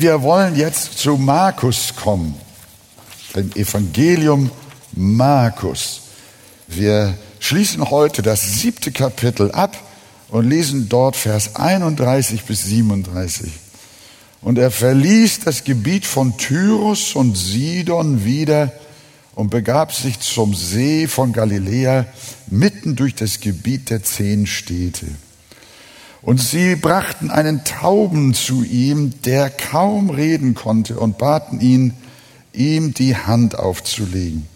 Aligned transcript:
Wir 0.00 0.22
wollen 0.22 0.54
jetzt 0.54 0.96
zu 0.96 1.16
Markus 1.16 1.92
kommen, 1.96 2.36
dem 3.34 3.50
Evangelium 3.56 4.48
Markus. 4.92 6.02
Wir 6.68 7.18
schließen 7.40 7.90
heute 7.90 8.22
das 8.22 8.60
siebte 8.60 8.92
Kapitel 8.92 9.50
ab 9.50 9.76
und 10.28 10.48
lesen 10.48 10.88
dort 10.88 11.16
Vers 11.16 11.56
31 11.56 12.44
bis 12.44 12.62
37. 12.66 13.50
Und 14.40 14.56
er 14.56 14.70
verließ 14.70 15.40
das 15.40 15.64
Gebiet 15.64 16.06
von 16.06 16.38
Tyrus 16.38 17.16
und 17.16 17.36
Sidon 17.36 18.24
wieder 18.24 18.72
und 19.34 19.50
begab 19.50 19.92
sich 19.92 20.20
zum 20.20 20.54
See 20.54 21.08
von 21.08 21.32
Galiläa 21.32 22.06
mitten 22.46 22.94
durch 22.94 23.16
das 23.16 23.40
Gebiet 23.40 23.90
der 23.90 24.04
zehn 24.04 24.46
Städte. 24.46 25.06
Und 26.20 26.40
sie 26.40 26.74
brachten 26.74 27.30
einen 27.30 27.64
Tauben 27.64 28.34
zu 28.34 28.64
ihm, 28.64 29.12
der 29.22 29.50
kaum 29.50 30.10
reden 30.10 30.54
konnte, 30.54 30.98
und 30.98 31.18
baten 31.18 31.60
ihn, 31.60 31.94
ihm 32.52 32.92
die 32.92 33.16
Hand 33.16 33.56
aufzulegen. 33.56 34.48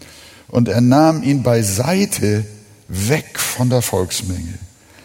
Und 0.49 0.67
er 0.67 0.81
nahm 0.81 1.23
ihn 1.23 1.41
beiseite 1.41 2.45
weg 2.87 3.39
von 3.39 3.69
der 3.69 3.81
Volksmenge, 3.81 4.59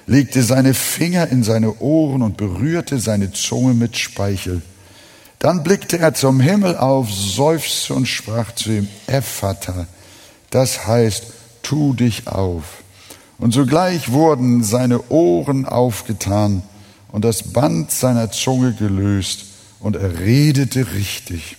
legte 0.06 0.42
seine 0.42 0.74
Finger 0.74 1.28
in 1.28 1.42
seine 1.42 1.78
Ohren 1.80 2.22
und 2.22 2.36
berührte 2.36 2.98
seine 2.98 3.32
Zunge 3.32 3.74
mit 3.74 3.96
Speichel. 3.96 4.62
Dann 5.38 5.62
blickte 5.62 5.98
er 5.98 6.14
zum 6.14 6.40
Himmel 6.40 6.76
auf, 6.76 7.12
seufzte 7.12 7.94
und 7.94 8.06
sprach 8.06 8.52
zu 8.56 8.70
ihm, 8.72 8.88
Ephata, 9.06 9.86
das 10.50 10.86
heißt, 10.86 11.24
tu 11.62 11.94
dich 11.94 12.26
auf. 12.26 12.82
Und 13.38 13.52
sogleich 13.54 14.10
wurden 14.10 14.64
seine 14.64 15.10
Ohren 15.10 15.64
aufgetan 15.64 16.62
und 17.12 17.24
das 17.24 17.52
Band 17.52 17.90
seiner 17.90 18.30
Zunge 18.30 18.72
gelöst 18.72 19.44
und 19.80 19.96
er 19.96 20.20
redete 20.20 20.92
richtig. 20.94 21.56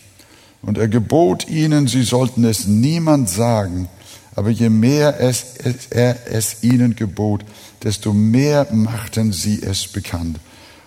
Und 0.61 0.77
er 0.77 0.89
gebot 0.89 1.47
ihnen, 1.47 1.87
sie 1.87 2.03
sollten 2.03 2.43
es 2.43 2.67
niemand 2.67 3.29
sagen, 3.29 3.87
aber 4.35 4.49
je 4.49 4.69
mehr 4.69 5.19
es, 5.19 5.55
es, 5.63 5.87
er 5.87 6.17
es 6.31 6.63
ihnen 6.63 6.95
gebot, 6.95 7.45
desto 7.83 8.13
mehr 8.13 8.67
machten 8.71 9.31
sie 9.31 9.61
es 9.63 9.87
bekannt. 9.87 10.39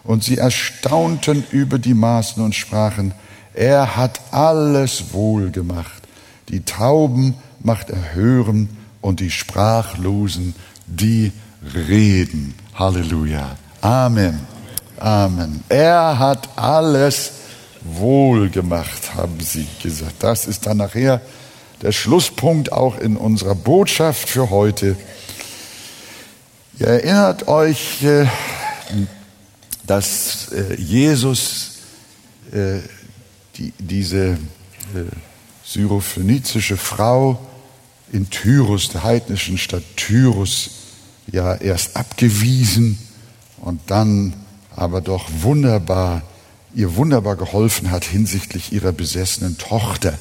Und 0.05 0.25
sie 0.25 0.37
erstaunten 0.37 1.45
über 1.51 1.79
die 1.79 1.95
Maßen 1.95 2.43
und 2.43 2.55
sprachen, 2.55 3.15
er 3.55 3.97
hat 3.97 4.21
alles 4.31 5.13
wohl 5.13 5.51
gemacht. 5.51 6.03
Die 6.49 6.65
Tauben 6.65 7.35
macht 7.61 7.91
er 7.91 8.15
hören 8.15 8.69
und 9.01 9.21
die 9.21 9.31
Sprachlosen 9.31 10.55
die 10.87 11.33
reden. 11.75 12.55
Halleluja. 12.75 13.57
Amen. 13.81 14.41
Amen. 14.99 15.65
Er 15.69 16.19
hat 16.19 16.49
alles 16.57 17.33
wohl 17.83 18.49
gemacht, 18.51 19.15
haben 19.15 19.41
sie 19.41 19.67
gesagt. 19.83 20.23
Das 20.23 20.47
ist 20.47 20.67
dann 20.67 20.77
nachher 20.77 21.21
der 21.83 21.93
Schlusspunkt 21.93 22.73
auch 22.73 22.99
in 22.99 23.17
unserer 23.17 23.57
Botschaft 23.57 24.29
für 24.29 24.51
heute. 24.51 24.97
Ihr 26.79 26.87
erinnert 26.87 27.49
euch, 27.49 28.03
äh, 28.05 28.27
dass 29.87 30.53
äh, 30.53 30.75
Jesus 30.77 31.79
äh, 32.53 32.79
diese 33.79 34.39
syrophönizische 35.65 36.77
Frau 36.77 37.39
in 38.13 38.31
Tyrus, 38.31 38.91
der 38.91 39.05
heidnischen 39.05 39.59
Stadt 39.59 39.83
Tyrus, 39.97 40.71
ja 41.31 41.55
erst 41.55 41.97
abgewiesen 41.97 42.99
und 43.61 43.81
dann 43.87 44.35
aber 44.75 45.01
doch 45.01 45.29
wunderbar, 45.41 46.23
ihr 46.75 46.97
wunderbar 46.97 47.37
geholfen 47.37 47.91
hat 47.91 48.05
hinsichtlich 48.05 48.73
ihrer 48.73 48.93
besessenen 48.93 49.59
Tochter. 49.59 50.15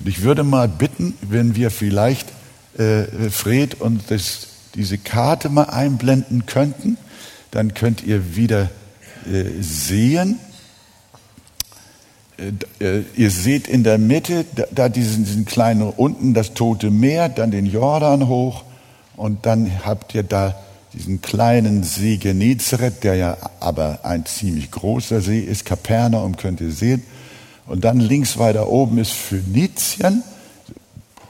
Und 0.00 0.08
ich 0.08 0.22
würde 0.22 0.44
mal 0.44 0.68
bitten, 0.68 1.14
wenn 1.22 1.54
wir 1.54 1.70
vielleicht 1.70 2.28
äh, 2.78 3.04
Fred 3.30 3.80
und 3.80 4.10
das, 4.10 4.48
diese 4.74 4.98
Karte 4.98 5.48
mal 5.48 5.64
einblenden 5.64 6.46
könnten, 6.46 6.96
dann 7.50 7.74
könnt 7.74 8.02
ihr 8.02 8.36
wieder 8.36 8.70
äh, 9.30 9.44
sehen. 9.60 10.38
Äh, 12.38 12.84
äh, 12.84 13.04
ihr 13.16 13.30
seht 13.30 13.68
in 13.68 13.84
der 13.84 13.98
Mitte, 13.98 14.44
da, 14.72 14.88
diesen, 14.88 15.24
diesen 15.24 15.44
kleinen 15.44 15.82
unten 15.90 16.34
das 16.34 16.54
Tote 16.54 16.90
Meer, 16.90 17.28
dann 17.28 17.50
den 17.50 17.66
Jordan 17.66 18.28
hoch 18.28 18.64
und 19.16 19.46
dann 19.46 19.84
habt 19.84 20.14
ihr 20.14 20.22
da 20.22 20.54
diesen 20.92 21.20
kleinen 21.20 21.82
See 21.82 22.16
Genezareth, 22.18 23.02
der 23.02 23.16
ja 23.16 23.36
aber 23.60 24.00
ein 24.04 24.26
ziemlich 24.26 24.70
großer 24.70 25.20
See 25.20 25.40
ist, 25.40 25.64
Kapernaum 25.64 26.36
könnt 26.36 26.60
ihr 26.60 26.70
sehen. 26.70 27.02
Und 27.66 27.84
dann 27.84 27.98
links 27.98 28.38
weiter 28.38 28.68
oben 28.68 28.98
ist 28.98 29.12
Phönizien, 29.12 30.22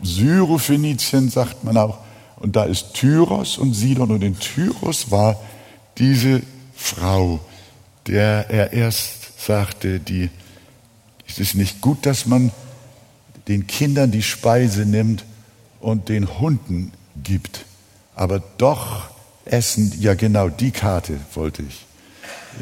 Syrophönizien 0.02 1.30
sagt 1.30 1.64
man 1.64 1.76
auch. 1.76 1.98
Und 2.36 2.56
da 2.56 2.64
ist 2.64 2.94
Tyros 2.94 3.58
und 3.58 3.74
Sidon. 3.74 4.10
Und 4.10 4.22
in 4.22 4.38
Tyros 4.38 5.10
war 5.10 5.40
diese 5.98 6.42
Frau, 6.74 7.40
der 8.06 8.50
er 8.50 8.72
erst 8.72 9.40
sagte, 9.40 10.00
die, 10.00 10.28
es 11.34 11.40
ist 11.40 11.54
nicht 11.56 11.80
gut, 11.80 12.06
dass 12.06 12.26
man 12.26 12.52
den 13.48 13.66
Kindern 13.66 14.12
die 14.12 14.22
Speise 14.22 14.86
nimmt 14.86 15.24
und 15.80 16.08
den 16.08 16.38
Hunden 16.38 16.92
gibt. 17.24 17.64
Aber 18.14 18.40
doch 18.56 19.10
essen, 19.44 19.92
ja 19.98 20.14
genau, 20.14 20.48
die 20.48 20.70
Karte 20.70 21.18
wollte 21.34 21.62
ich. 21.62 21.86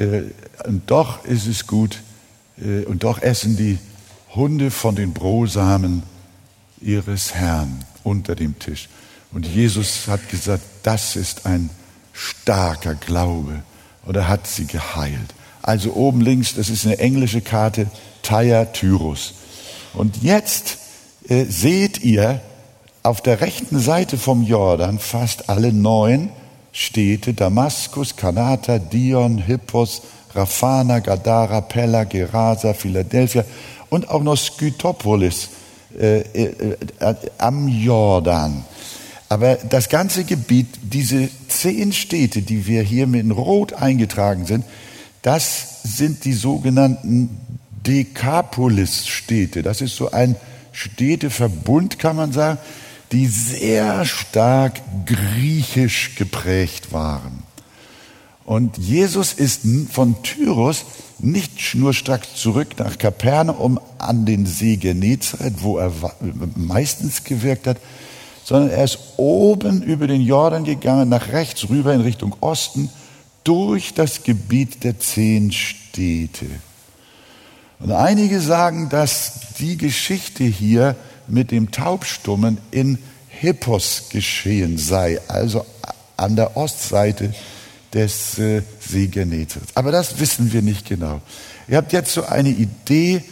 Äh, 0.00 0.22
und 0.66 0.90
doch 0.90 1.22
ist 1.26 1.46
es 1.46 1.66
gut, 1.66 2.00
äh, 2.58 2.84
und 2.84 3.04
doch 3.04 3.20
essen 3.20 3.58
die 3.58 3.78
Hunde 4.34 4.70
von 4.70 4.94
den 4.94 5.12
Brosamen 5.12 6.02
ihres 6.80 7.34
Herrn 7.34 7.84
unter 8.04 8.34
dem 8.34 8.58
Tisch. 8.58 8.88
Und 9.32 9.46
Jesus 9.46 10.08
hat 10.08 10.30
gesagt, 10.30 10.62
das 10.82 11.14
ist 11.14 11.44
ein 11.44 11.68
starker 12.14 12.94
Glaube. 12.94 13.62
Und 14.06 14.16
er 14.16 14.28
hat 14.28 14.46
sie 14.46 14.66
geheilt. 14.66 15.34
Also 15.60 15.92
oben 15.92 16.22
links, 16.22 16.54
das 16.54 16.70
ist 16.70 16.86
eine 16.86 16.98
englische 16.98 17.42
Karte, 17.42 17.86
Tyre 18.22 18.68
Tyrus. 18.72 19.34
Und 19.94 20.22
jetzt 20.22 20.78
äh, 21.28 21.44
seht 21.44 22.02
ihr 22.02 22.40
auf 23.02 23.20
der 23.20 23.40
rechten 23.40 23.78
Seite 23.78 24.16
vom 24.16 24.42
Jordan 24.42 24.98
fast 24.98 25.48
alle 25.48 25.72
neun 25.72 26.30
Städte, 26.72 27.34
Damaskus, 27.34 28.16
Kanata, 28.16 28.78
Dion, 28.78 29.38
Hippos, 29.38 30.02
Rafana, 30.34 31.00
Gadara, 31.00 31.60
Pella, 31.60 32.04
Gerasa, 32.04 32.72
Philadelphia 32.72 33.44
und 33.90 34.08
auch 34.08 34.22
noch 34.22 34.36
Skytopolis 34.36 35.50
äh, 35.98 36.20
äh, 36.20 36.76
äh, 37.00 37.14
am 37.38 37.68
Jordan. 37.68 38.64
Aber 39.28 39.56
das 39.56 39.88
ganze 39.88 40.24
Gebiet, 40.24 40.66
diese 40.82 41.28
zehn 41.48 41.92
Städte, 41.92 42.42
die 42.42 42.66
wir 42.66 42.82
hier 42.82 43.06
mit 43.06 43.30
Rot 43.34 43.74
eingetragen 43.74 44.46
sind, 44.46 44.64
das 45.22 45.82
sind 45.82 46.24
die 46.24 46.32
sogenannten 46.32 47.38
Dekapolis-Städte. 47.86 49.62
Das 49.62 49.80
ist 49.80 49.96
so 49.96 50.10
ein 50.10 50.36
Städteverbund, 50.72 51.98
kann 51.98 52.16
man 52.16 52.32
sagen, 52.32 52.58
die 53.12 53.26
sehr 53.26 54.04
stark 54.04 54.80
griechisch 55.04 56.14
geprägt 56.16 56.92
waren. 56.92 57.42
Und 58.44 58.78
Jesus 58.78 59.32
ist 59.32 59.62
von 59.90 60.22
Tyrus 60.22 60.84
nicht 61.18 61.60
schnurstracks 61.60 62.34
zurück 62.34 62.74
nach 62.78 62.98
Kapernaum 62.98 63.78
an 63.98 64.26
den 64.26 64.46
See 64.46 64.76
Genezareth, 64.76 65.62
wo 65.62 65.78
er 65.78 65.92
meistens 66.56 67.22
gewirkt 67.22 67.66
hat, 67.66 67.76
sondern 68.44 68.70
er 68.70 68.84
ist 68.84 68.98
oben 69.18 69.82
über 69.82 70.08
den 70.08 70.22
Jordan 70.22 70.64
gegangen, 70.64 71.08
nach 71.08 71.28
rechts 71.28 71.68
rüber 71.68 71.94
in 71.94 72.00
Richtung 72.00 72.34
Osten, 72.40 72.90
durch 73.44 73.94
das 73.94 74.24
Gebiet 74.24 74.82
der 74.84 74.98
zehn 74.98 75.52
Städte. 75.52 76.46
Und 77.82 77.90
einige 77.90 78.40
sagen, 78.40 78.88
dass 78.88 79.32
die 79.58 79.76
Geschichte 79.76 80.44
hier 80.44 80.94
mit 81.26 81.50
dem 81.50 81.72
Taubstummen 81.72 82.58
in 82.70 82.98
Hippos 83.28 84.04
geschehen 84.10 84.78
sei, 84.78 85.20
also 85.26 85.66
an 86.16 86.36
der 86.36 86.56
Ostseite 86.56 87.34
des 87.92 88.38
äh, 88.38 88.62
See 88.80 89.08
Genezareth. 89.08 89.70
Aber 89.74 89.90
das 89.90 90.20
wissen 90.20 90.52
wir 90.52 90.62
nicht 90.62 90.86
genau. 90.86 91.20
Ihr 91.66 91.76
habt 91.76 91.92
jetzt 91.92 92.12
so 92.12 92.24
eine 92.24 92.50
Idee, 92.50 93.24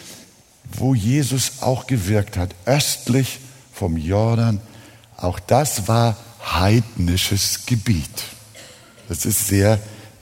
wo 0.73 0.95
Jesus 0.95 1.63
auch 1.63 1.87
gewirkt 1.87 2.37
hat, 2.37 2.55
östlich 2.67 3.39
vom 3.73 3.97
Jordan. 3.97 4.61
Auch 5.17 5.39
das 5.39 5.87
war 5.87 6.17
heidnisches 6.45 7.67
Gebiet. 7.67 8.25
Das 9.09 9.27
ist 9.27 9.47
sehr 9.47 9.79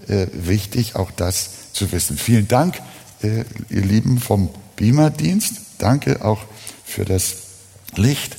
äh, 0.07 0.27
wichtig, 0.33 0.97
auch 0.97 1.11
das 1.11 1.73
zu 1.73 1.91
wissen. 1.93 2.19
Vielen 2.19 2.49
Dank, 2.49 2.81
äh, 3.23 3.45
ihr 3.69 3.83
Lieben 3.83 4.19
vom 4.19 4.51
Beamer-Dienst. 4.77 5.55
Danke 5.79 6.25
auch 6.25 6.41
für 6.85 7.05
das 7.05 7.37
Licht. 7.97 8.37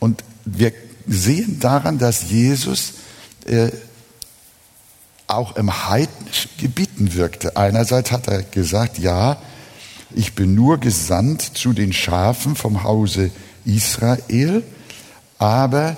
Und 0.00 0.22
wir 0.44 0.72
sehen 1.06 1.60
daran, 1.60 1.98
dass 1.98 2.30
Jesus 2.30 2.94
äh, 3.46 3.70
auch 5.26 5.56
im 5.56 5.88
heidnischen 5.88 6.50
Gebieten 6.58 7.14
wirkte. 7.14 7.56
Einerseits 7.56 8.12
hat 8.12 8.28
er 8.28 8.42
gesagt, 8.42 8.98
ja, 8.98 9.38
ich 10.14 10.34
bin 10.34 10.54
nur 10.54 10.78
gesandt 10.78 11.42
zu 11.42 11.72
den 11.72 11.92
Schafen 11.92 12.56
vom 12.56 12.84
Hause 12.84 13.30
Israel, 13.64 14.62
aber 15.38 15.96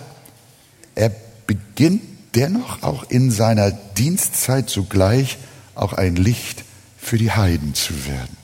er 0.95 1.13
beginnt 1.47 2.03
dennoch 2.35 2.83
auch 2.83 3.11
in 3.11 3.31
seiner 3.31 3.71
Dienstzeit 3.71 4.71
zugleich 4.71 5.39
auch 5.75 5.93
ein 5.93 6.17
Licht 6.17 6.65
für 7.07 7.19
die 7.19 7.31
Heiden 7.31 7.73
zu 7.75 8.07
werden. 8.07 8.37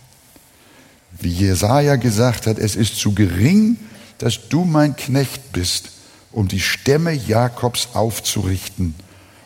Wie 1.20 1.32
Jesaja 1.32 1.96
gesagt 1.96 2.46
hat, 2.46 2.60
es 2.60 2.76
ist 2.76 2.96
zu 2.96 3.12
gering, 3.12 3.76
dass 4.18 4.48
du 4.48 4.64
mein 4.64 4.94
Knecht 4.94 5.52
bist, 5.52 5.90
um 6.30 6.46
die 6.46 6.60
Stämme 6.60 7.10
Jakobs 7.10 7.88
aufzurichten 7.94 8.94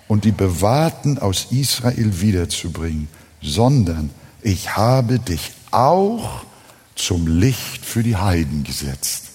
und 0.07 0.27
die 0.27 0.33
Bewahrten 0.33 1.19
aus 1.19 1.47
Israel 1.51 2.21
wiederzubringen, 2.21 3.09
sondern 3.41 4.11
ich 4.43 4.77
habe 4.77 5.19
dich 5.19 5.53
auch 5.71 6.45
zum 6.95 7.27
Licht 7.27 7.87
für 7.87 8.03
die 8.03 8.17
Heiden 8.17 8.65
gesetzt, 8.65 9.31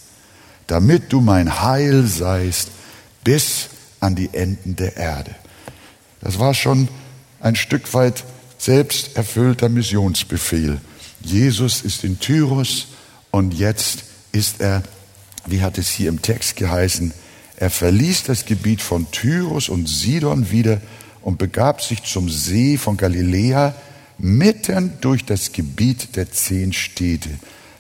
damit 0.68 1.12
du 1.12 1.22
mein 1.22 1.60
Heil 1.60 2.06
seist 2.06 2.70
bis 3.24 3.70
an 4.00 4.14
die 4.14 4.30
Enden 4.32 4.76
der 4.76 4.96
Erde. 4.96 5.34
Das 6.20 6.38
war 6.38 6.54
schon 6.54 6.88
ein 7.40 7.56
Stück 7.56 7.96
weit 7.96 8.24
selbsterfüllter 8.62 9.70
Missionsbefehl. 9.70 10.80
Jesus 11.24 11.82
ist 11.82 12.04
in 12.04 12.20
Tyrus 12.20 12.88
und 13.32 13.56
jetzt 13.56 14.04
ist 14.32 14.62
er, 14.62 14.84
wie 15.48 15.64
hat 15.64 15.80
es 15.80 15.90
hier 15.90 16.10
im 16.10 16.22
Text 16.22 16.58
geheißen, 16.58 17.12
er 17.58 17.72
verließ 17.72 18.24
das 18.24 18.46
Gebiet 18.46 18.82
von 18.82 19.10
Tyrus 19.12 19.68
und 19.68 19.90
Sidon 19.90 20.52
wieder 20.52 20.80
und 21.22 21.40
begab 21.40 21.82
sich 21.82 22.04
zum 22.04 22.30
See 22.30 22.78
von 22.78 22.98
Galiläa 22.98 23.74
mitten 24.20 24.94
durch 25.02 25.26
das 25.26 25.52
Gebiet 25.52 26.16
der 26.16 26.32
zehn 26.32 26.72
Städte, 26.72 27.30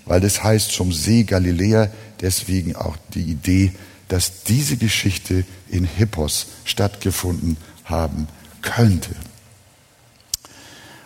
weil 0.06 0.20
das 0.20 0.44
heißt 0.44 0.72
zum 0.72 0.92
See 0.92 1.24
Galiläa, 1.24 1.92
deswegen 2.22 2.76
auch 2.76 2.98
die 3.14 3.24
Idee, 3.24 3.72
dass 4.08 4.44
diese 4.44 4.78
Geschichte 4.78 5.46
in 5.70 5.86
Hippos 5.86 6.48
stattgefunden 6.66 7.58
haben 7.84 8.28
könnte. 8.64 9.12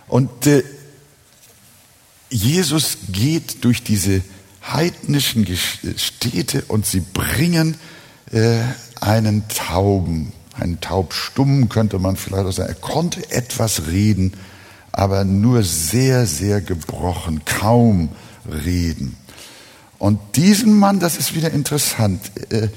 Und 0.07 0.47
äh, 0.47 0.63
Jesus 2.29 2.97
geht 3.11 3.63
durch 3.63 3.83
diese 3.83 4.21
heidnischen 4.61 5.45
Städte 5.97 6.63
und 6.67 6.85
sie 6.85 7.01
bringen 7.01 7.77
äh, 8.31 8.59
einen 9.01 9.47
Tauben, 9.47 10.33
einen 10.57 10.81
Taubstummen 10.81 11.69
könnte 11.69 11.99
man 11.99 12.15
vielleicht 12.15 12.45
auch 12.45 12.51
sagen. 12.51 12.69
Er 12.69 12.75
konnte 12.75 13.31
etwas 13.31 13.87
reden, 13.87 14.33
aber 14.91 15.23
nur 15.23 15.63
sehr, 15.63 16.25
sehr 16.25 16.61
gebrochen, 16.61 17.41
kaum 17.45 18.09
reden. 18.49 19.17
Und 19.97 20.19
diesen 20.35 20.77
Mann, 20.77 20.99
das 20.99 21.17
ist 21.17 21.35
wieder 21.35 21.51
interessant. 21.51 22.31
Äh, 22.49 22.67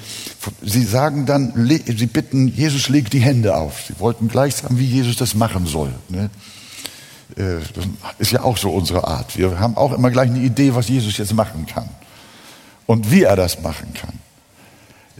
sie 0.62 0.84
sagen 0.84 1.26
dann, 1.26 1.52
Sie 1.66 2.06
bitten, 2.06 2.48
Jesus 2.48 2.88
legt 2.88 3.12
die 3.12 3.20
Hände 3.20 3.56
auf. 3.56 3.82
Sie 3.86 3.98
wollten 3.98 4.28
gleich 4.28 4.54
sagen, 4.54 4.78
wie 4.78 4.86
Jesus 4.86 5.16
das 5.16 5.34
machen 5.34 5.66
soll. 5.66 5.92
Äh, 7.36 7.58
ist 8.18 8.32
ja 8.32 8.42
auch 8.42 8.56
so 8.56 8.70
unsere 8.70 9.06
Art. 9.06 9.36
Wir 9.36 9.58
haben 9.60 9.76
auch 9.76 9.92
immer 9.92 10.10
gleich 10.10 10.30
eine 10.30 10.40
Idee, 10.40 10.74
was 10.74 10.88
Jesus 10.88 11.18
jetzt 11.18 11.34
machen 11.34 11.66
kann. 11.66 11.88
Und 12.86 13.10
wie 13.10 13.22
er 13.22 13.36
das 13.36 13.60
machen 13.60 13.92
kann. 13.94 14.18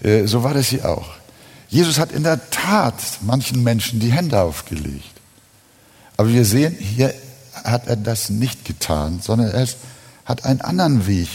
Äh, 0.03 0.27
so 0.27 0.43
war 0.43 0.55
das 0.55 0.69
hier 0.69 0.89
auch. 0.89 1.09
Jesus 1.69 1.99
hat 1.99 2.13
in 2.13 2.23
der 2.23 2.51
Tat 2.51 2.95
manchen 3.21 3.63
Menschen 3.63 4.01
die 4.01 4.13
Hände 4.13 4.41
aufgelegt. 4.41 5.05
Aber 6.17 6.29
wir 6.31 6.45
sehen, 6.45 6.75
hier 6.79 7.15
hat 7.65 7.87
er 7.87 7.97
das 7.97 8.31
nicht 8.31 8.65
getan, 8.65 9.21
sondern 9.23 9.51
er 9.51 9.69
hat 10.25 10.45
einen 10.45 10.61
anderen 10.63 11.07
Weg 11.07 11.29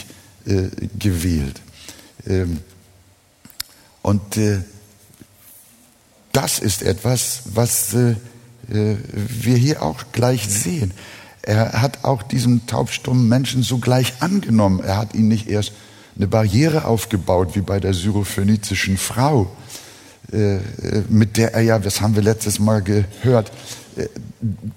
äh, 0.46 0.68
gewählt. 0.98 1.60
Ähm, 2.26 2.60
und 4.02 4.36
äh, 4.36 4.60
das 6.32 6.58
ist 6.58 6.82
etwas, 6.82 7.42
was 7.46 7.94
äh, 7.94 8.16
wir 8.68 9.56
hier 9.56 9.82
auch 9.82 10.04
gleich 10.12 10.48
sehen. 10.48 10.92
Er 11.42 11.82
hat 11.82 12.04
auch 12.04 12.22
diesen 12.22 12.66
taubstummen 12.66 13.28
Menschen 13.28 13.62
sogleich 13.62 14.14
angenommen. 14.20 14.80
Er 14.80 14.96
hat 14.96 15.14
ihn 15.14 15.28
nicht 15.28 15.48
erst 15.48 15.72
eine 16.16 16.26
Barriere 16.26 16.86
aufgebaut, 16.86 17.54
wie 17.54 17.60
bei 17.60 17.80
der 17.80 17.92
syrophönizischen 17.92 18.96
Frau, 18.96 19.50
äh, 20.32 20.58
mit 21.08 21.36
der 21.36 21.54
er 21.54 21.60
ja, 21.60 21.78
das 21.78 22.00
haben 22.00 22.14
wir 22.14 22.22
letztes 22.22 22.58
Mal 22.58 22.82
gehört, 22.82 23.52
äh, 23.96 24.08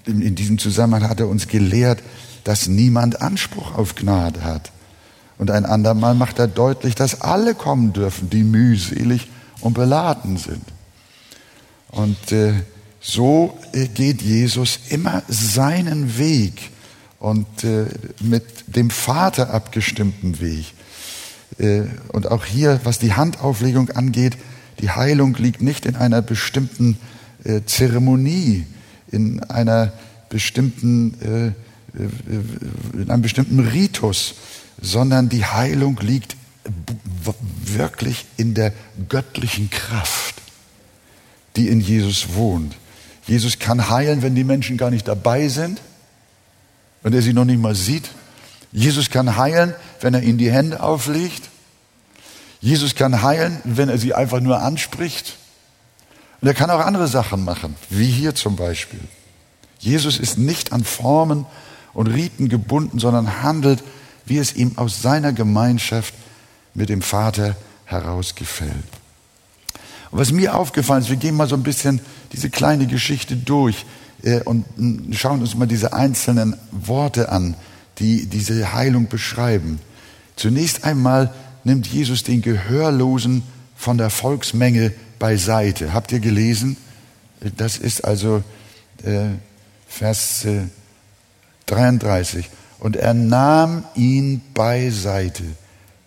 in 0.06 0.34
diesem 0.34 0.58
Zusammenhang 0.58 1.08
hat 1.08 1.20
er 1.20 1.28
uns 1.28 1.48
gelehrt, 1.48 2.02
dass 2.44 2.66
niemand 2.68 3.22
Anspruch 3.22 3.74
auf 3.74 3.94
Gnade 3.94 4.42
hat. 4.42 4.72
Und 5.38 5.50
ein 5.50 5.64
andermal 5.64 6.14
macht 6.14 6.38
er 6.38 6.48
deutlich, 6.48 6.94
dass 6.94 7.20
alle 7.20 7.54
kommen 7.54 7.92
dürfen, 7.92 8.28
die 8.28 8.42
mühselig 8.42 9.28
und 9.60 9.74
beladen 9.74 10.36
sind. 10.36 10.64
Und 11.90 12.32
äh, 12.32 12.54
so 13.08 13.58
äh, 13.72 13.86
geht 13.86 14.20
Jesus 14.20 14.78
immer 14.90 15.22
seinen 15.28 16.18
Weg 16.18 16.70
und 17.18 17.64
äh, 17.64 17.86
mit 18.20 18.44
dem 18.66 18.90
Vater 18.90 19.50
abgestimmten 19.50 20.40
Weg. 20.40 20.66
Äh, 21.58 21.84
und 22.12 22.30
auch 22.30 22.44
hier, 22.44 22.80
was 22.84 22.98
die 22.98 23.14
Handauflegung 23.14 23.90
angeht, 23.90 24.36
die 24.80 24.90
Heilung 24.90 25.34
liegt 25.36 25.62
nicht 25.62 25.86
in 25.86 25.96
einer 25.96 26.22
bestimmten 26.22 26.98
Zeremonie, 27.66 28.64
in 29.10 29.42
einer 29.44 29.92
bestimmten, 30.28 31.54
in 32.92 33.10
einem 33.10 33.22
bestimmten 33.22 33.58
Ritus, 33.58 34.34
sondern 34.80 35.28
die 35.28 35.44
Heilung 35.44 35.98
liegt 36.00 36.36
wirklich 37.64 38.24
in 38.36 38.54
der 38.54 38.72
göttlichen 39.08 39.68
Kraft, 39.68 40.36
die 41.56 41.68
in 41.68 41.80
Jesus 41.80 42.34
wohnt. 42.34 42.76
Jesus 43.28 43.58
kann 43.60 43.88
heilen, 43.88 44.22
wenn 44.22 44.34
die 44.34 44.42
Menschen 44.42 44.76
gar 44.76 44.90
nicht 44.90 45.06
dabei 45.06 45.48
sind, 45.48 45.80
wenn 47.02 47.12
er 47.12 47.22
sie 47.22 47.32
noch 47.32 47.44
nicht 47.44 47.60
mal 47.60 47.74
sieht. 47.74 48.10
Jesus 48.72 49.10
kann 49.10 49.36
heilen, 49.36 49.74
wenn 50.00 50.14
er 50.14 50.22
ihnen 50.22 50.38
die 50.38 50.50
Hände 50.50 50.82
auflegt. 50.82 51.48
Jesus 52.60 52.96
kann 52.96 53.22
heilen, 53.22 53.60
wenn 53.64 53.88
er 53.88 53.98
sie 53.98 54.14
einfach 54.14 54.40
nur 54.40 54.60
anspricht. 54.60 55.36
Und 56.40 56.48
er 56.48 56.54
kann 56.54 56.70
auch 56.70 56.80
andere 56.80 57.06
Sachen 57.06 57.44
machen, 57.44 57.76
wie 57.90 58.10
hier 58.10 58.34
zum 58.34 58.56
Beispiel. 58.56 59.00
Jesus 59.78 60.18
ist 60.18 60.38
nicht 60.38 60.72
an 60.72 60.82
Formen 60.82 61.46
und 61.94 62.08
Riten 62.08 62.48
gebunden, 62.48 62.98
sondern 62.98 63.42
handelt 63.42 63.82
wie 64.28 64.38
es 64.38 64.54
ihm 64.54 64.76
aus 64.76 65.02
seiner 65.02 65.32
Gemeinschaft 65.32 66.14
mit 66.74 66.88
dem 66.88 67.02
Vater 67.02 67.56
herausgefällt. 67.86 68.72
Und 70.10 70.18
was 70.18 70.32
mir 70.32 70.56
aufgefallen 70.56 71.02
ist, 71.02 71.10
wir 71.10 71.16
gehen 71.16 71.36
mal 71.36 71.48
so 71.48 71.56
ein 71.56 71.62
bisschen 71.62 72.00
diese 72.32 72.50
kleine 72.50 72.86
Geschichte 72.86 73.36
durch 73.36 73.84
äh, 74.22 74.40
und 74.40 74.64
schauen 75.12 75.40
uns 75.40 75.54
mal 75.54 75.66
diese 75.66 75.92
einzelnen 75.92 76.56
Worte 76.70 77.30
an, 77.30 77.54
die 77.98 78.26
diese 78.26 78.72
Heilung 78.72 79.08
beschreiben. 79.08 79.80
Zunächst 80.36 80.84
einmal 80.84 81.32
nimmt 81.64 81.86
Jesus 81.86 82.22
den 82.22 82.42
Gehörlosen 82.42 83.42
von 83.76 83.98
der 83.98 84.10
Volksmenge 84.10 84.92
beiseite. 85.18 85.92
Habt 85.92 86.12
ihr 86.12 86.20
gelesen? 86.20 86.76
Das 87.56 87.76
ist 87.76 88.04
also 88.04 88.42
äh, 89.04 89.30
Vers 89.86 90.44
äh, 90.44 90.62
33 91.66 92.48
und 92.78 92.96
er 92.96 93.14
nahm 93.14 93.84
ihn 93.94 94.42
beiseite, 94.54 95.44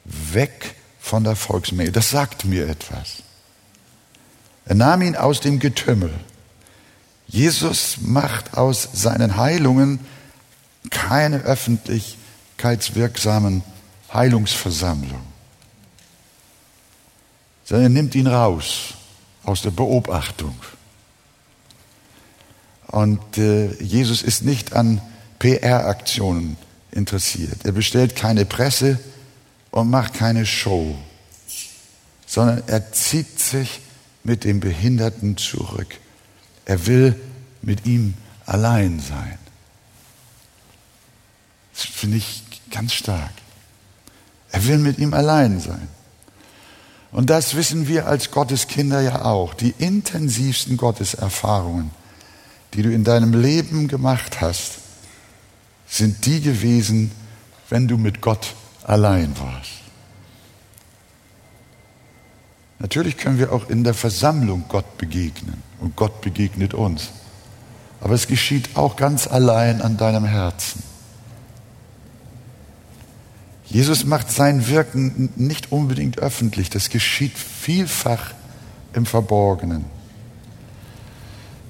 weg 0.06 0.76
von 1.00 1.24
der 1.24 1.36
Volksmenge. 1.36 1.92
Das 1.92 2.10
sagt 2.10 2.46
mir 2.46 2.68
etwas. 2.68 3.24
Er 4.66 4.76
nahm 4.76 5.02
ihn 5.02 5.16
aus 5.16 5.40
dem 5.40 5.58
Getümmel. 5.60 6.14
Jesus 7.28 8.00
macht 8.02 8.58
aus 8.58 8.90
seinen 8.94 9.38
Heilungen 9.38 10.02
keine 10.90 11.42
öffentlichkeitswirksamen 11.42 13.64
Heilungsversammlungen, 14.14 15.26
sondern 17.64 17.86
er 17.86 17.90
nimmt 17.90 18.14
ihn 18.16 18.28
raus 18.28 18.96
aus 19.44 19.62
der 19.62 19.72
Beobachtung. 19.72 20.56
Und 22.88 23.38
äh, 23.38 23.74
Jesus 23.82 24.22
ist 24.22 24.44
nicht 24.44 24.74
an 24.74 25.02
PR-Aktionen 25.40 26.58
interessiert. 26.92 27.66
Er 27.66 27.72
bestellt 27.72 28.18
keine 28.18 28.44
Presse 28.46 29.00
und 29.72 29.90
macht 29.90 30.14
keine 30.14 30.46
Show, 30.46 30.96
sondern 32.28 32.64
er 32.68 32.92
zieht 32.92 33.40
sich 33.40 33.80
mit 34.24 34.44
dem 34.44 34.60
Behinderten 34.60 35.38
zurück. 35.38 35.98
Er 36.66 36.86
will 36.86 37.20
mit 37.62 37.86
ihm 37.86 38.14
allein 38.46 39.00
sein. 39.00 39.38
Das 41.74 41.84
finde 41.84 42.18
ich 42.18 42.44
ganz 42.70 42.94
stark. 42.94 43.32
Er 44.52 44.66
will 44.66 44.78
mit 44.78 45.00
ihm 45.00 45.14
allein 45.14 45.60
sein. 45.60 45.88
Und 47.12 47.30
das 47.30 47.56
wissen 47.56 47.88
wir 47.88 48.08
als 48.08 48.32
Gotteskinder 48.32 49.02
ja 49.02 49.26
auch. 49.26 49.54
Die 49.54 49.74
intensivsten 49.78 50.78
Gotteserfahrungen, 50.78 51.92
die 52.74 52.84
du 52.84 52.92
in 52.92 53.04
deinem 53.04 53.34
Leben 53.34 53.88
gemacht 53.88 54.40
hast, 54.40 54.80
sind 55.88 56.26
die 56.26 56.42
gewesen, 56.42 57.12
wenn 57.70 57.88
du 57.88 57.98
mit 57.98 58.22
Gott 58.22 58.56
allein 58.84 59.38
warst. 59.40 59.81
Natürlich 62.82 63.18
können 63.18 63.38
wir 63.38 63.54
auch 63.54 63.70
in 63.70 63.84
der 63.84 63.94
Versammlung 63.94 64.66
Gott 64.68 64.98
begegnen 64.98 65.62
und 65.80 65.96
Gott 65.96 66.22
begegnet 66.22 66.74
uns. 66.74 67.10
Aber 68.00 68.16
es 68.16 68.26
geschieht 68.26 68.76
auch 68.76 68.96
ganz 68.96 69.28
allein 69.28 69.82
an 69.82 69.98
deinem 69.98 70.26
Herzen. 70.26 70.82
Jesus 73.66 74.04
macht 74.04 74.32
sein 74.32 74.68
Wirken 74.68 75.30
nicht 75.36 75.72
unbedingt 75.72 76.18
öffentlich, 76.18 76.72
das 76.72 76.90
geschieht 76.90 77.38
vielfach 77.38 78.34
im 78.94 79.06
Verborgenen. 79.06 79.86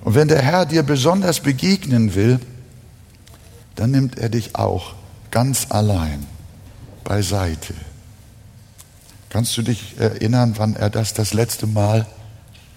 Und 0.05 0.15
wenn 0.15 0.29
der 0.29 0.41
Herr 0.41 0.65
dir 0.65 0.81
besonders 0.81 1.41
begegnen 1.41 2.15
will, 2.15 2.39
dann 3.75 3.91
nimmt 3.91 4.17
er 4.17 4.29
dich 4.29 4.55
auch 4.55 4.95
ganz 5.29 5.67
allein 5.69 6.25
beiseite. 7.03 7.73
Kannst 9.31 9.55
du 9.55 9.61
dich 9.61 9.97
erinnern, 9.97 10.55
wann 10.57 10.75
er 10.75 10.89
das 10.89 11.13
das 11.13 11.31
letzte 11.31 11.65
Mal 11.65 12.05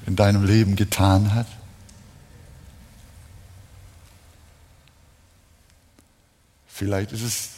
in 0.06 0.14
deinem 0.14 0.44
Leben 0.44 0.76
getan 0.76 1.34
hat? 1.34 1.48
Vielleicht 6.68 7.10
ist 7.10 7.22
es 7.22 7.48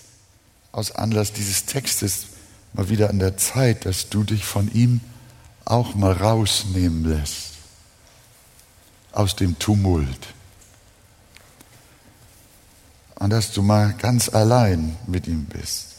aus 0.73 0.93
Anlass 0.93 1.35
dieses 1.35 1.67
Textes 1.67 2.29
mal 2.73 2.88
wieder 2.88 3.11
an 3.11 3.19
der 3.19 3.37
Zeit, 3.37 3.85
dass 3.85 4.09
du 4.09 4.25
dich 4.25 4.47
von 4.47 4.73
ihm 4.73 5.03
auch 5.67 5.95
mal 5.95 6.12
rausnehmen 6.12 7.05
lässt 7.05 7.53
aus 9.12 9.37
dem 9.37 9.59
Tumult. 9.59 10.29
Und 13.17 13.29
dass 13.29 13.53
du 13.53 13.61
mal 13.61 13.93
ganz 13.93 14.31
allein 14.31 14.97
mit 15.07 15.26
ihm 15.26 15.45
bist 15.45 15.96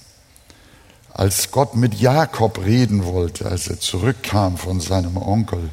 als 1.17 1.49
Gott 1.49 1.75
mit 1.75 1.95
Jakob 1.95 2.63
reden 2.63 3.03
wollte, 3.03 3.47
als 3.47 3.67
er 3.67 3.79
zurückkam 3.79 4.55
von 4.55 4.79
seinem 4.79 5.17
Onkel 5.17 5.71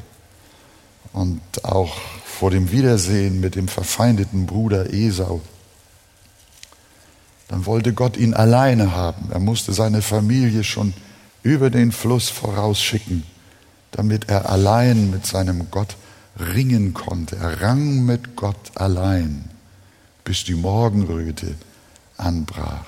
und 1.13 1.39
auch 1.63 1.95
vor 2.25 2.49
dem 2.49 2.71
Wiedersehen 2.71 3.39
mit 3.39 3.53
dem 3.55 3.67
verfeindeten 3.67 4.47
Bruder 4.47 4.91
Esau, 4.91 5.41
dann 7.47 7.67
wollte 7.67 7.93
Gott 7.93 8.17
ihn 8.17 8.33
alleine 8.33 8.95
haben. 8.95 9.29
Er 9.31 9.39
musste 9.39 9.71
seine 9.71 10.01
Familie 10.01 10.63
schon 10.63 10.95
über 11.43 11.69
den 11.69 11.91
Fluss 11.91 12.27
vorausschicken, 12.29 13.23
damit 13.91 14.27
er 14.27 14.49
allein 14.49 15.11
mit 15.11 15.27
seinem 15.27 15.69
Gott 15.69 15.95
ringen 16.39 16.95
konnte. 16.95 17.35
Er 17.35 17.61
rang 17.61 18.03
mit 18.03 18.35
Gott 18.35 18.71
allein, 18.73 19.47
bis 20.23 20.43
die 20.43 20.55
Morgenröte 20.55 21.53
anbrach. 22.17 22.87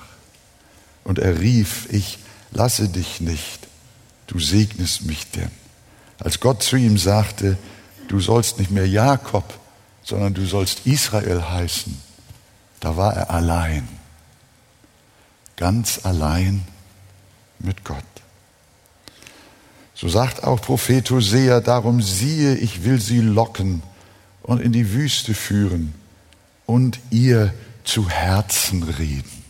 Und 1.04 1.20
er 1.20 1.38
rief, 1.38 1.86
ich 1.92 2.18
lasse 2.50 2.88
dich 2.88 3.20
nicht, 3.20 3.68
du 4.26 4.38
segnest 4.38 5.04
mich 5.04 5.30
denn. 5.30 5.50
Als 6.18 6.40
Gott 6.40 6.62
zu 6.62 6.76
ihm 6.76 6.98
sagte, 6.98 7.56
du 8.08 8.20
sollst 8.20 8.58
nicht 8.58 8.70
mehr 8.70 8.88
Jakob, 8.88 9.58
sondern 10.02 10.34
du 10.34 10.46
sollst 10.46 10.86
Israel 10.86 11.42
heißen, 11.42 11.96
da 12.80 12.96
war 12.96 13.14
er 13.14 13.30
allein, 13.30 13.88
ganz 15.56 16.00
allein 16.04 16.66
mit 17.58 17.84
Gott. 17.84 18.04
So 19.94 20.08
sagt 20.08 20.44
auch 20.44 20.60
Prophet 20.60 21.10
Hosea, 21.10 21.60
darum 21.60 22.00
siehe, 22.00 22.54
ich 22.54 22.84
will 22.84 23.00
sie 23.00 23.20
locken 23.20 23.82
und 24.42 24.60
in 24.60 24.72
die 24.72 24.92
Wüste 24.92 25.34
führen 25.34 25.92
und 26.66 27.00
ihr 27.10 27.52
zu 27.82 28.08
Herzen 28.08 28.84
reden. 28.84 29.44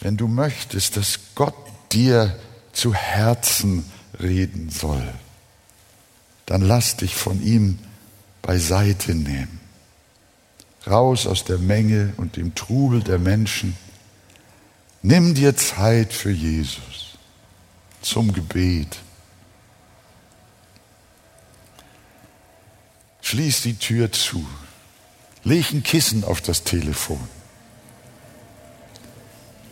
Wenn 0.00 0.16
du 0.16 0.28
möchtest, 0.28 0.96
dass 0.96 1.18
Gott 1.34 1.54
dir 1.92 2.38
zu 2.72 2.94
Herzen 2.94 3.84
reden 4.20 4.70
soll, 4.70 5.08
dann 6.44 6.62
lass 6.62 6.96
dich 6.96 7.16
von 7.16 7.42
ihm 7.42 7.78
beiseite 8.42 9.14
nehmen. 9.14 9.60
Raus 10.86 11.26
aus 11.26 11.44
der 11.44 11.58
Menge 11.58 12.12
und 12.16 12.36
dem 12.36 12.54
Trubel 12.54 13.02
der 13.02 13.18
Menschen. 13.18 13.76
Nimm 15.02 15.34
dir 15.34 15.56
Zeit 15.56 16.12
für 16.12 16.30
Jesus 16.30 17.18
zum 18.02 18.32
Gebet. 18.32 18.98
Schließ 23.22 23.62
die 23.62 23.74
Tür 23.74 24.12
zu. 24.12 24.46
Leg 25.42 25.72
ein 25.72 25.82
Kissen 25.82 26.22
auf 26.22 26.40
das 26.40 26.62
Telefon. 26.62 27.28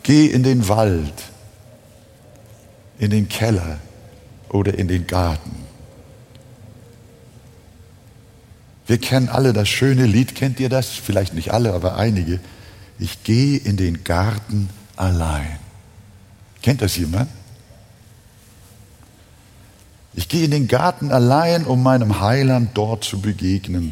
Geh 0.05 0.27
in 0.27 0.43
den 0.43 0.67
Wald, 0.67 1.15
in 2.99 3.09
den 3.09 3.27
Keller 3.27 3.79
oder 4.49 4.77
in 4.77 4.87
den 4.87 5.07
Garten. 5.07 5.55
Wir 8.85 8.99
kennen 8.99 9.29
alle 9.29 9.51
das 9.51 9.67
schöne 9.67 10.05
Lied, 10.05 10.35
kennt 10.35 10.59
ihr 10.59 10.69
das? 10.69 10.89
Vielleicht 10.89 11.33
nicht 11.33 11.53
alle, 11.55 11.73
aber 11.73 11.95
einige. 11.97 12.39
Ich 12.99 13.23
gehe 13.23 13.57
in 13.57 13.77
den 13.77 14.03
Garten 14.03 14.69
allein. 14.95 15.57
Kennt 16.61 16.83
das 16.83 16.97
jemand? 16.97 17.31
Ich 20.13 20.29
gehe 20.29 20.45
in 20.45 20.51
den 20.51 20.67
Garten 20.67 21.11
allein, 21.11 21.65
um 21.65 21.81
meinem 21.81 22.21
Heiland 22.21 22.69
dort 22.75 23.03
zu 23.03 23.21
begegnen. 23.21 23.91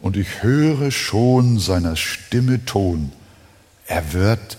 Und 0.00 0.16
ich 0.16 0.42
höre 0.42 0.90
schon 0.90 1.58
seiner 1.58 1.94
Stimme 1.94 2.64
Ton. 2.64 3.12
Er 3.86 4.14
wird 4.14 4.56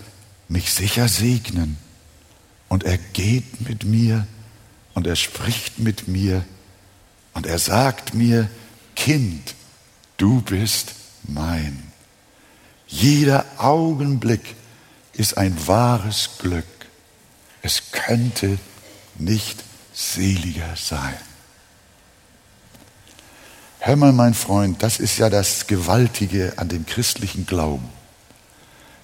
mich 0.48 0.72
sicher 0.72 1.08
segnen. 1.08 1.78
Und 2.68 2.84
er 2.84 2.98
geht 2.98 3.60
mit 3.68 3.84
mir 3.84 4.26
und 4.94 5.06
er 5.06 5.16
spricht 5.16 5.78
mit 5.78 6.08
mir 6.08 6.44
und 7.32 7.46
er 7.46 7.58
sagt 7.58 8.14
mir, 8.14 8.48
Kind, 8.94 9.54
du 10.16 10.40
bist 10.40 10.94
mein. 11.24 11.82
Jeder 12.86 13.44
Augenblick 13.58 14.54
ist 15.12 15.36
ein 15.36 15.66
wahres 15.66 16.30
Glück. 16.38 16.64
Es 17.62 17.90
könnte 17.92 18.58
nicht 19.16 19.64
seliger 19.92 20.76
sein. 20.76 21.16
Hör 23.78 23.96
mal, 23.96 24.12
mein 24.12 24.34
Freund, 24.34 24.82
das 24.82 24.98
ist 24.98 25.18
ja 25.18 25.28
das 25.28 25.66
Gewaltige 25.66 26.54
an 26.56 26.68
dem 26.68 26.86
christlichen 26.86 27.46
Glauben. 27.46 27.88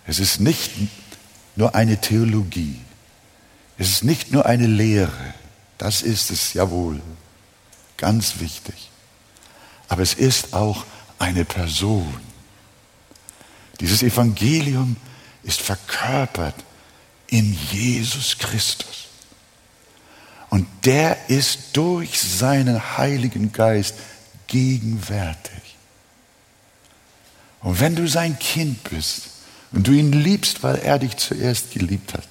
Es 0.06 0.18
ist 0.18 0.40
nicht 0.40 0.70
nur 1.56 1.74
eine 1.74 2.00
Theologie. 2.00 2.80
Es 3.78 3.88
ist 3.88 4.04
nicht 4.04 4.32
nur 4.32 4.46
eine 4.46 4.66
Lehre. 4.66 5.34
Das 5.78 6.02
ist 6.02 6.30
es 6.30 6.52
jawohl. 6.52 7.00
Ganz 7.96 8.40
wichtig. 8.40 8.90
Aber 9.88 10.02
es 10.02 10.14
ist 10.14 10.52
auch 10.52 10.84
eine 11.18 11.44
Person. 11.44 12.20
Dieses 13.80 14.02
Evangelium 14.02 14.96
ist 15.42 15.62
verkörpert 15.62 16.54
in 17.28 17.56
Jesus 17.72 18.36
Christus. 18.38 19.08
Und 20.50 20.66
der 20.84 21.28
ist 21.28 21.76
durch 21.76 22.20
seinen 22.20 22.98
Heiligen 22.98 23.52
Geist 23.52 23.94
gegenwärtig. 24.48 25.76
Und 27.62 27.80
wenn 27.80 27.94
du 27.94 28.08
sein 28.08 28.38
Kind 28.38 28.82
bist, 28.84 29.29
und 29.72 29.86
du 29.86 29.92
ihn 29.92 30.12
liebst, 30.12 30.62
weil 30.62 30.76
er 30.76 30.98
dich 30.98 31.16
zuerst 31.16 31.72
geliebt 31.72 32.14
hat, 32.14 32.28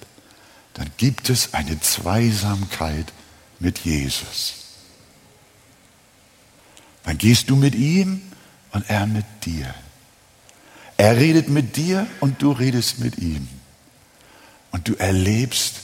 dann 0.74 0.89
gibt 0.98 1.29
es 1.29 1.53
eine 1.53 1.79
Zweisamkeit 1.79 3.12
mit 3.60 3.79
Jesus. 3.79 4.55
Dann 7.03 7.17
gehst 7.17 7.50
du 7.50 7.55
mit 7.55 7.75
ihm 7.75 8.22
und 8.72 8.89
er 8.89 9.08
mit 9.08 9.25
dir. 9.46 9.74
Er 10.98 11.15
redet 11.15 11.50
mit 11.50 11.75
dir 11.75 12.08
und 12.19 12.41
du 12.41 12.51
redest 12.51 13.00
mit 13.00 13.17
ihm. 13.17 13.48
Und 14.72 14.88
du 14.88 14.96
erlebst 14.96 15.75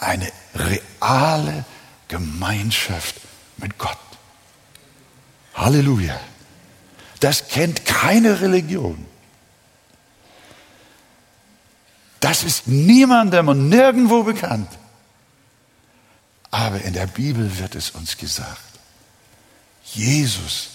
eine 0.00 0.30
reale 0.54 1.64
Gemeinschaft 2.08 3.16
mit 3.56 3.78
Gott. 3.78 3.98
Halleluja. 5.54 6.20
Das 7.20 7.48
kennt 7.48 7.84
keine 7.84 8.40
Religion. 8.40 9.06
Das 12.24 12.42
ist 12.42 12.66
niemandem 12.66 13.48
und 13.48 13.68
nirgendwo 13.68 14.22
bekannt. 14.22 14.70
Aber 16.50 16.80
in 16.80 16.94
der 16.94 17.06
Bibel 17.06 17.58
wird 17.58 17.74
es 17.74 17.90
uns 17.90 18.16
gesagt. 18.16 18.62
Jesus 19.92 20.70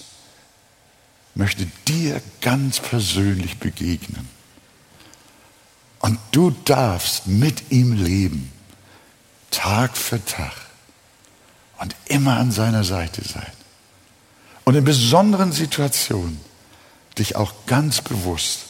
möchte 1.34 1.66
dir 1.88 2.22
ganz 2.42 2.80
persönlich 2.80 3.58
begegnen. 3.58 4.30
Und 5.98 6.20
du 6.34 6.52
darfst 6.66 7.26
mit 7.26 7.72
ihm 7.72 7.94
leben, 7.94 8.52
Tag 9.50 9.98
für 9.98 10.24
Tag 10.24 10.54
und 11.80 11.96
immer 12.10 12.38
an 12.38 12.52
seiner 12.52 12.84
Seite 12.84 13.28
sein. 13.28 13.52
Und 14.66 14.76
in 14.76 14.84
besonderen 14.84 15.52
Situationen 15.52 16.40
dich 17.18 17.36
auch 17.36 17.54
ganz 17.66 18.02
bewusst 18.02 18.66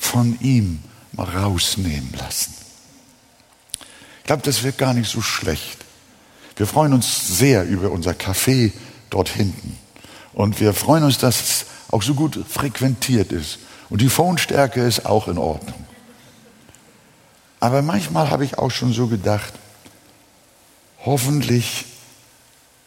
von 0.00 0.36
ihm 0.40 0.82
rausnehmen 1.18 2.12
lassen. 2.18 2.54
Ich 4.18 4.24
glaube, 4.24 4.42
das 4.42 4.62
wird 4.62 4.78
gar 4.78 4.94
nicht 4.94 5.10
so 5.10 5.20
schlecht. 5.20 5.84
Wir 6.56 6.66
freuen 6.66 6.92
uns 6.92 7.38
sehr 7.38 7.64
über 7.64 7.90
unser 7.90 8.12
Café 8.12 8.72
dort 9.10 9.28
hinten. 9.28 9.78
Und 10.32 10.60
wir 10.60 10.74
freuen 10.74 11.04
uns, 11.04 11.18
dass 11.18 11.40
es 11.40 11.66
auch 11.90 12.02
so 12.02 12.14
gut 12.14 12.38
frequentiert 12.48 13.32
ist. 13.32 13.58
Und 13.90 14.00
die 14.00 14.08
Phoneστärke 14.08 14.82
ist 14.82 15.06
auch 15.06 15.28
in 15.28 15.38
Ordnung. 15.38 15.84
Aber 17.60 17.82
manchmal 17.82 18.30
habe 18.30 18.44
ich 18.44 18.58
auch 18.58 18.70
schon 18.70 18.92
so 18.92 19.06
gedacht, 19.06 19.52
hoffentlich 21.04 21.86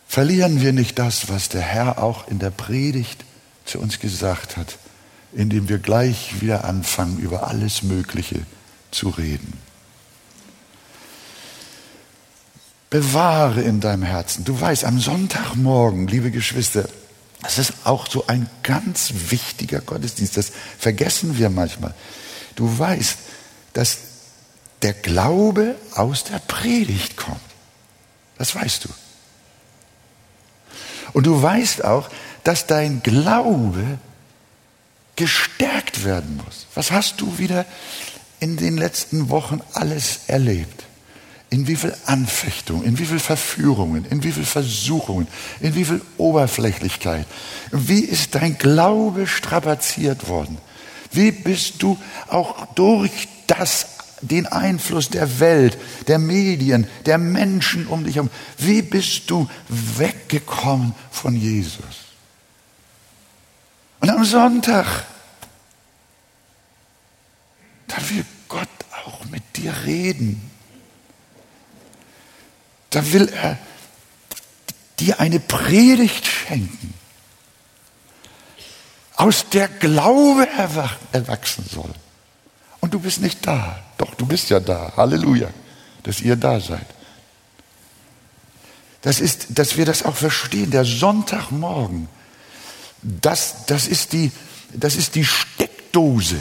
verlieren 0.08 0.62
wir 0.62 0.74
nicht 0.74 1.00
das, 1.00 1.30
was 1.30 1.50
der 1.50 1.62
Herr 1.62 2.04
auch 2.04 2.28
in 2.28 2.40
der 2.40 2.52
Predigt 2.52 3.24
zu 3.66 3.80
uns 3.80 4.00
gesagt 4.00 4.58
hat, 4.58 4.78
indem 5.38 5.70
wir 5.70 5.78
gleich 5.78 6.42
wieder 6.42 6.66
anfangen, 6.66 7.20
über 7.20 7.48
alles 7.48 7.84
Mögliche 7.84 8.42
zu 8.90 9.10
reden. 9.10 9.54
Bewahre 12.90 13.62
in 13.62 13.80
deinem 13.80 14.02
Herzen. 14.02 14.46
Du 14.46 14.60
weißt, 14.60 14.84
am 14.84 15.00
Sonntagmorgen, 15.00 16.08
liebe 16.08 16.32
Geschwister, 16.32 16.90
das 17.44 17.60
ist 17.60 17.74
auch 17.84 18.10
so 18.10 18.26
ein 18.26 18.50
ganz 18.64 19.14
wichtiger 19.30 19.80
Gottesdienst. 19.80 20.38
Das 20.38 20.52
vergessen 20.80 21.38
wir 21.38 21.52
manchmal. 21.52 21.94
Du 22.56 22.80
weißt, 22.80 23.20
dass 23.74 23.98
der 24.82 24.94
Glaube 24.94 25.76
aus 25.94 26.24
der 26.24 26.40
Predigt 26.40 27.16
kommt. 27.16 27.40
Das 28.40 28.56
weißt 28.56 28.86
du. 28.86 28.90
Und 31.14 31.28
du 31.28 31.40
weißt 31.40 31.86
auch, 31.86 32.10
dass 32.44 32.66
dein 32.66 33.04
Glaube 33.04 34.00
gestärkt 35.18 36.06
werden 36.06 36.38
muss. 36.38 36.68
Was 36.74 36.92
hast 36.92 37.20
du 37.20 37.38
wieder 37.38 37.66
in 38.40 38.56
den 38.56 38.78
letzten 38.78 39.30
Wochen 39.30 39.60
alles 39.74 40.22
erlebt? 40.28 40.86
In 41.50 41.68
wie 41.68 41.76
viel 41.76 41.94
Anfechtung, 42.06 42.84
in 42.84 42.98
wie 43.00 43.06
viel 43.06 43.20
Verführungen, 43.20 44.06
in 44.06 44.24
wie 44.24 44.32
viel 44.32 44.46
Versuchungen, 44.46 45.28
in 45.60 45.76
wie 45.76 45.86
viel 45.86 46.02
Oberflächlichkeit. 46.18 47.26
Wie 47.72 48.02
ist 48.02 48.36
dein 48.36 48.58
Glaube 48.58 49.28
strapaziert 49.28 50.30
worden? 50.30 50.58
Wie 51.12 51.32
bist 51.32 51.82
du 51.82 51.98
auch 52.28 52.66
durch 52.76 53.28
das 53.48 53.88
den 54.22 54.48
Einfluss 54.48 55.10
der 55.10 55.40
Welt, 55.40 55.78
der 56.08 56.20
Medien, 56.20 56.88
der 57.06 57.18
Menschen 57.18 57.88
um 57.88 58.04
dich 58.04 58.16
herum. 58.16 58.32
Wie 58.58 58.82
bist 58.82 59.30
du 59.30 59.48
weggekommen 59.70 60.96
von 61.12 61.36
Jesus? 61.36 62.07
Und 64.00 64.10
am 64.10 64.24
Sonntag, 64.24 65.06
da 67.88 67.98
will 68.10 68.26
Gott 68.48 68.68
auch 69.06 69.26
mit 69.26 69.44
dir 69.58 69.74
reden. 69.86 70.52
Da 72.90 73.12
will 73.12 73.30
er 73.30 73.58
dir 75.00 75.20
eine 75.20 75.40
Predigt 75.40 76.26
schenken, 76.26 76.94
aus 79.16 79.50
der 79.50 79.68
Glaube 79.68 80.48
erwachsen 81.12 81.66
soll. 81.70 81.94
Und 82.80 82.94
du 82.94 83.00
bist 83.00 83.22
nicht 83.22 83.46
da. 83.46 83.84
Doch, 83.98 84.14
du 84.16 84.26
bist 84.26 84.50
ja 84.50 84.60
da. 84.60 84.94
Halleluja, 84.96 85.50
dass 86.04 86.22
ihr 86.22 86.36
da 86.36 86.60
seid. 86.60 86.86
Das 89.02 89.20
ist, 89.20 89.48
dass 89.50 89.78
wir 89.78 89.86
das 89.86 90.04
auch 90.04 90.16
verstehen. 90.16 90.72
Der 90.72 90.86
Sonntagmorgen, 90.86 92.08
das, 93.02 93.66
das, 93.66 93.88
ist, 93.88 94.14
die, 94.14 94.32
das 94.74 94.96
ist 94.96 95.16
die 95.16 95.26
Steckdose 95.26 96.38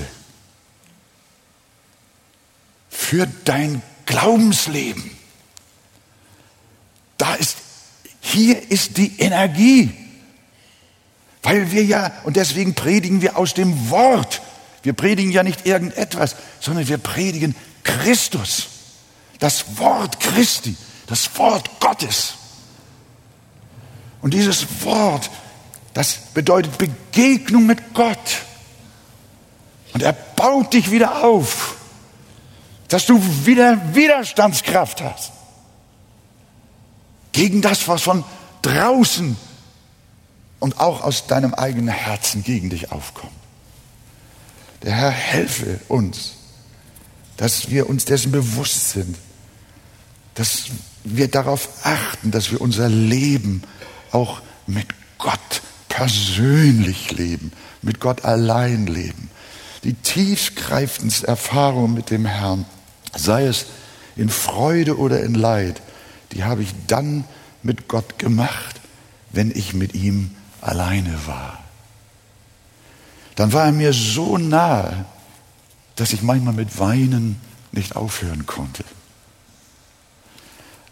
für 2.89 3.27
dein 3.45 3.83
Glaubensleben. 4.07 5.11
Da 7.19 7.35
ist, 7.35 7.57
hier 8.21 8.71
ist 8.71 8.97
die 8.97 9.19
Energie. 9.19 9.93
Weil 11.43 11.71
wir 11.71 11.85
ja, 11.85 12.13
und 12.25 12.37
deswegen 12.37 12.75
predigen 12.75 13.23
wir 13.23 13.37
aus 13.37 13.55
dem 13.55 13.91
Wort. 13.91 14.43
Wir 14.83 14.93
predigen 14.93 15.31
ja 15.31 15.43
nicht 15.43 15.67
irgendetwas, 15.67 16.37
sondern 16.61 16.89
wir 16.89 16.99
predigen 16.99 17.55
Christus. 17.85 18.67
Das 19.39 19.79
Wort 19.79 20.19
Christi, 20.19 20.77
das 21.07 21.39
Wort 21.39 21.81
Gottes. 21.81 22.35
Und 24.23 24.35
dieses 24.35 24.67
Wort, 24.83 25.31
das 25.97 26.19
bedeutet 26.35 26.77
Begegnung 26.77 27.65
mit 27.65 27.95
Gott. 27.95 28.43
Und 29.95 30.03
er 30.03 30.13
baut 30.13 30.75
dich 30.75 30.91
wieder 30.91 31.25
auf, 31.25 31.77
dass 32.89 33.07
du 33.07 33.19
wieder 33.47 33.95
Widerstandskraft 33.95 35.01
hast 35.01 35.33
gegen 37.33 37.63
das, 37.63 37.89
was 37.89 38.03
von 38.03 38.25
draußen 38.61 39.39
und 40.61 40.79
auch 40.79 41.01
aus 41.01 41.27
deinem 41.29 41.55
eigenen 41.55 41.89
Herzen 41.89 42.45
gegen 42.45 42.69
dich 42.69 42.93
aufkommt. 42.93 43.33
Der 44.83 44.93
Herr 44.93 45.11
helfe 45.11 45.81
uns, 45.89 46.33
dass 47.39 47.71
wir 47.71 47.89
uns 47.89 48.05
dessen 48.05 48.33
bewusst 48.33 48.91
sind, 48.91 49.17
dass 50.35 50.65
wir 51.05 51.29
darauf 51.29 51.71
achten, 51.85 52.33
dass 52.33 52.51
wir 52.51 52.61
unser 52.61 52.91
Leben 52.91 53.63
auch 54.13 54.43
mit 54.67 54.89
Gott 55.17 55.63
persönlich 55.97 57.13
leben, 57.13 57.53
mit 57.81 58.01
Gott 58.01 58.27
allein 58.27 58.87
leben. 58.87 59.31
Die 59.83 59.95
tiefgreifendste 59.95 61.27
Erfahrung 61.27 61.95
mit 61.95 62.11
dem 62.11 62.27
Herrn, 62.27 62.67
sei 63.15 63.47
es 63.47 63.65
in 64.15 64.29
Freude 64.29 64.99
oder 64.99 65.23
in 65.23 65.35
Leid, 65.35 65.81
die 66.33 66.45
habe 66.45 66.63
ich 66.63 66.75
dann 66.87 67.25
mit 67.63 67.89
Gott 67.89 68.19
gemacht, 68.19 68.79
wenn 69.31 69.51
ich 69.51 69.73
mit 69.73 69.95
ihm 69.95 70.33
alleine 70.61 71.19
war. 71.27 71.65
Dann 73.37 73.55
war 73.55 73.65
er 73.65 73.73
mir 73.73 73.95
so 73.95 74.37
nahe, 74.37 75.07
dass 75.95 76.13
ich 76.13 76.21
manchmal 76.21 76.53
mit 76.53 76.79
Weinen 76.79 77.41
nicht 77.73 77.97
aufhören 77.97 78.45
konnte. 78.45 78.85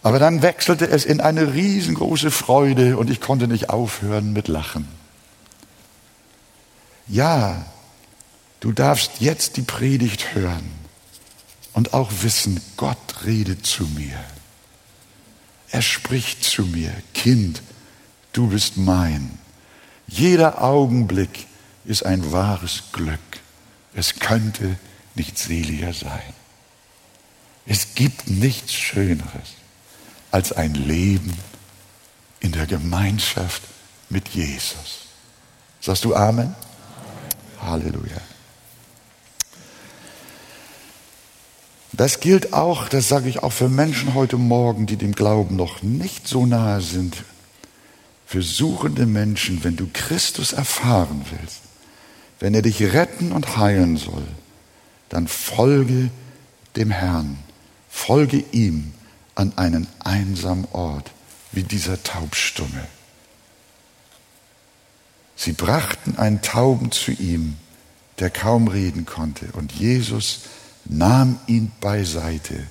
Aber 0.05 0.19
dann 0.19 0.43
wechselte 0.43 0.87
es 0.87 1.07
in 1.07 1.23
eine 1.23 1.55
riesengroße 1.55 2.31
Freude 2.31 2.99
und 2.99 3.09
ich 3.09 3.23
konnte 3.23 3.49
nicht 3.49 3.71
aufhören 3.71 4.35
mit 4.35 4.49
Lachen. 4.49 4.87
Ja, 7.09 7.65
du 8.61 8.73
darfst 8.73 9.13
jetzt 9.21 9.57
die 9.57 9.63
Predigt 9.63 10.35
hören 10.35 10.71
und 11.73 11.95
auch 11.95 12.11
wissen, 12.21 12.61
Gott 12.77 13.25
redet 13.25 13.65
zu 13.65 13.85
mir. 13.85 14.23
Er 15.71 15.81
spricht 15.81 16.45
zu 16.45 16.67
mir, 16.67 16.93
Kind, 17.15 17.63
du 18.35 18.49
bist 18.49 18.77
mein. 18.77 19.39
Jeder 20.07 20.63
Augenblick 20.63 21.47
ist 21.87 22.05
ein 22.05 22.31
wahres 22.31 22.83
Glück. 22.93 23.21
Es 23.95 24.17
könnte 24.17 24.79
nicht 25.15 25.39
seliger 25.39 25.95
sein. 25.95 26.35
Es 27.65 27.95
gibt 27.95 28.29
nichts 28.29 28.75
Schöneres 28.75 29.64
als 30.35 30.51
ein 30.51 30.75
Leben 30.75 31.33
in 32.41 32.51
der 32.51 32.67
Gemeinschaft 32.67 33.63
mit 34.11 34.31
Jesus. 34.31 35.07
Sagst 35.81 36.05
du 36.05 36.13
Amen? 36.13 36.57
Halleluja. 37.63 38.21
Das 41.93 42.19
gilt 42.19 42.53
auch, 42.53 42.89
das 42.89 43.09
sage 43.09 43.29
ich 43.29 43.45
auch 43.45 43.53
für 43.53 43.69
Menschen 43.69 44.15
heute 44.15 44.37
Morgen, 44.37 44.87
die 44.87 44.97
dem 44.97 45.15
Glauben 45.15 45.55
noch 45.55 45.85
nicht 45.85 46.27
so 46.27 46.47
nahe 46.47 46.81
sind. 46.81 47.15
Für 48.27 48.43
suchende 48.43 49.07
Menschen, 49.07 49.63
wenn 49.63 49.77
du 49.77 49.89
Christus 49.93 50.53
erfahren 50.53 51.25
willst, 51.31 51.61
wenn 52.41 52.55
er 52.55 52.63
dich 52.63 52.83
retten 52.83 53.31
und 53.31 53.57
heilen 53.57 53.99
soll, 53.99 54.27
dann 55.11 55.29
folge 55.29 56.11
dem 56.75 56.91
Herrn, 56.91 57.39
folge 57.89 58.43
ihm 58.51 58.95
an 59.35 59.57
einen 59.57 59.87
einsamen 60.01 60.67
Ort 60.73 61.11
wie 61.53 61.63
dieser 61.63 62.03
Taubstumme. 62.03 62.87
Sie 65.37 65.53
brachten 65.53 66.17
einen 66.17 66.43
Tauben 66.43 66.93
zu 66.93 67.11
ihm, 67.11 67.57
der 68.19 68.31
kaum 68.31 68.69
reden 68.69 69.07
konnte, 69.07 69.47
und 69.53 69.73
Jesus 69.73 70.43
nahm 70.85 71.39
ihn 71.47 71.73
beiseite, 71.81 72.67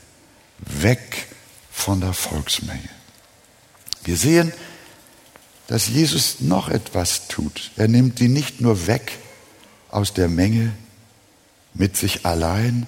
weg 0.59 1.27
von 1.71 1.99
der 1.99 2.13
Volksmenge. 2.13 2.89
Wir 4.03 4.15
sehen, 4.15 4.53
dass 5.67 5.87
Jesus 5.87 6.39
noch 6.39 6.69
etwas 6.69 7.27
tut. 7.27 7.71
Er 7.75 7.87
nimmt 7.87 8.19
ihn 8.21 8.33
nicht 8.33 8.61
nur 8.61 8.87
weg 8.87 9.17
aus 9.89 10.13
der 10.13 10.29
Menge 10.29 10.73
mit 11.73 11.97
sich 11.97 12.25
allein, 12.25 12.85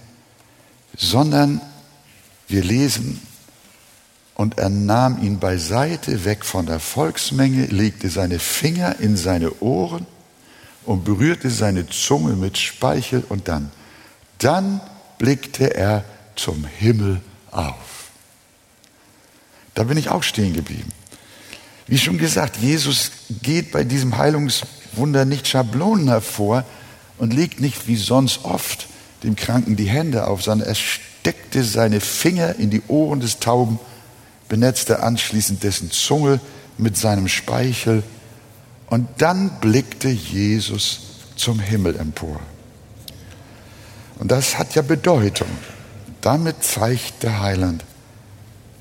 sondern 0.98 1.62
wir 2.48 2.64
lesen, 2.64 3.22
und 4.36 4.58
er 4.60 4.69
nahm 4.69 5.21
ihn 5.24 5.39
beiseite, 5.39 6.26
weg 6.26 6.45
von 6.45 6.65
der 6.65 6.80
Volksmenge, 6.80 7.65
legte 7.67 8.10
seine 8.10 8.38
Finger 8.38 9.00
in 9.00 9.15
seine 9.15 9.62
Ohren 9.62 10.06
und 10.86 11.06
berührte 11.06 11.50
seine 11.50 11.88
Zunge 11.88 12.34
mit 12.34 12.58
Speichel 12.58 13.24
und 13.28 13.48
dann, 13.48 13.71
dann 14.38 14.82
blickte 15.17 15.74
er 15.74 16.04
zum 16.36 16.65
Himmel 16.65 17.21
auf. 17.52 18.10
Da 19.74 19.84
bin 19.84 19.98
ich 19.98 20.10
auch 20.10 20.24
stehen 20.24 20.54
geblieben. 20.54 20.91
Wie 21.88 21.98
schon 21.98 22.17
gesagt, 22.17 22.58
Jesus 22.58 23.12
geht 23.41 23.71
bei 23.71 23.84
diesem 23.84 24.17
Heilungswunder 24.17 25.24
nicht 25.24 25.48
Schablonen 25.48 26.10
hervor 26.10 26.65
und 27.17 27.34
legt 27.34 27.62
nicht 27.62 27.88
wie 27.88 27.95
sonst 27.95 28.43
oft 28.43 28.88
dem 29.24 29.36
Kranken 29.36 29.76
die 29.76 29.88
Hände 29.88 30.28
auf, 30.28 30.43
sondern 30.43 30.67
er 30.67 30.76
steckte 30.76 31.63
seine 31.63 32.02
Finger 32.02 32.56
in 32.56 32.69
die 32.69 32.82
Ohren 32.88 33.21
des 33.21 33.39
Tauben, 33.39 33.80
benetzte 34.47 35.01
anschließend 35.03 35.63
dessen 35.63 35.91
Zunge 35.91 36.39
mit 36.77 36.97
seinem 36.97 37.27
Speichel 37.27 38.03
und 38.88 39.08
dann 39.17 39.60
blickte 39.60 40.10
Jesus 40.10 41.01
zum 41.36 41.60
Himmel 41.60 41.95
empor. 41.97 42.39
Und 44.19 44.31
das 44.31 44.58
hat 44.58 44.75
ja 44.75 44.81
Bedeutung. 44.81 45.49
Damit 46.21 46.63
zeigt 46.63 47.23
der 47.23 47.41
Heiland, 47.41 47.84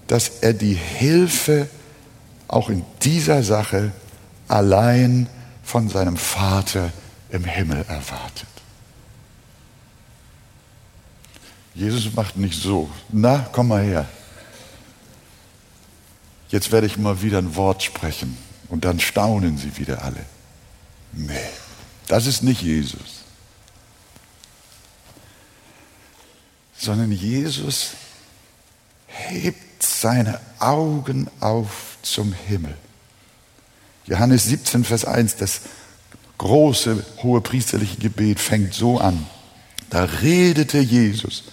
dass 0.07 0.29
er 0.41 0.53
die 0.53 0.75
Hilfe 0.75 1.69
auch 2.49 2.69
in 2.71 2.85
dieser 3.03 3.43
Sache 3.43 3.93
allein 4.49 5.29
von 5.63 5.89
seinem 5.89 6.17
Vater 6.17 6.93
im 7.31 7.45
Himmel 7.45 7.85
erwartet. 7.89 8.49
Jesus 11.75 12.15
macht 12.15 12.37
nicht 12.37 12.61
so, 12.61 12.89
na, 13.11 13.47
komm 13.51 13.69
mal 13.69 13.83
her. 13.83 14.07
Jetzt 16.49 16.73
werde 16.73 16.87
ich 16.87 16.97
mal 16.97 17.23
wieder 17.23 17.39
ein 17.39 17.57
Wort 17.57 17.83
sprechen 17.83 18.37
und 18.69 18.85
dann 18.85 19.01
staunen 19.01 19.59
sie 19.59 19.77
wieder 19.77 20.05
alle. 20.05 20.25
Nee, 21.13 21.35
das 22.09 22.27
ist 22.27 22.43
nicht 22.43 22.63
Jesus. 22.63 23.23
Sondern 26.77 27.13
Jesus 27.13 27.93
hebt 29.07 29.83
seine 29.83 30.41
Augen 30.59 31.29
auf 31.41 31.99
zum 32.03 32.33
Himmel. 32.33 32.77
Johannes 34.07 34.45
17, 34.45 34.85
Vers 34.85 35.05
1, 35.05 35.37
das 35.37 35.63
große 36.39 37.05
hohe 37.23 37.41
priesterliche 37.41 37.97
Gebet 37.97 38.39
fängt 38.39 38.75
so 38.75 38.99
an. 38.99 39.27
Da 39.89 40.05
redete 40.05 40.79
Jesus 40.79 41.45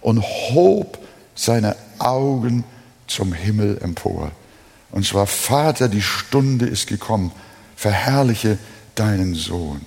und 0.00 0.20
hob 0.20 0.98
seine 1.34 1.76
Augen 1.98 2.64
zum 3.10 3.32
Himmel 3.32 3.78
empor. 3.82 4.32
Und 4.90 5.06
zwar, 5.06 5.26
Vater, 5.26 5.88
die 5.88 6.02
Stunde 6.02 6.66
ist 6.66 6.86
gekommen, 6.86 7.32
verherrliche 7.76 8.58
deinen 8.94 9.34
Sohn. 9.34 9.80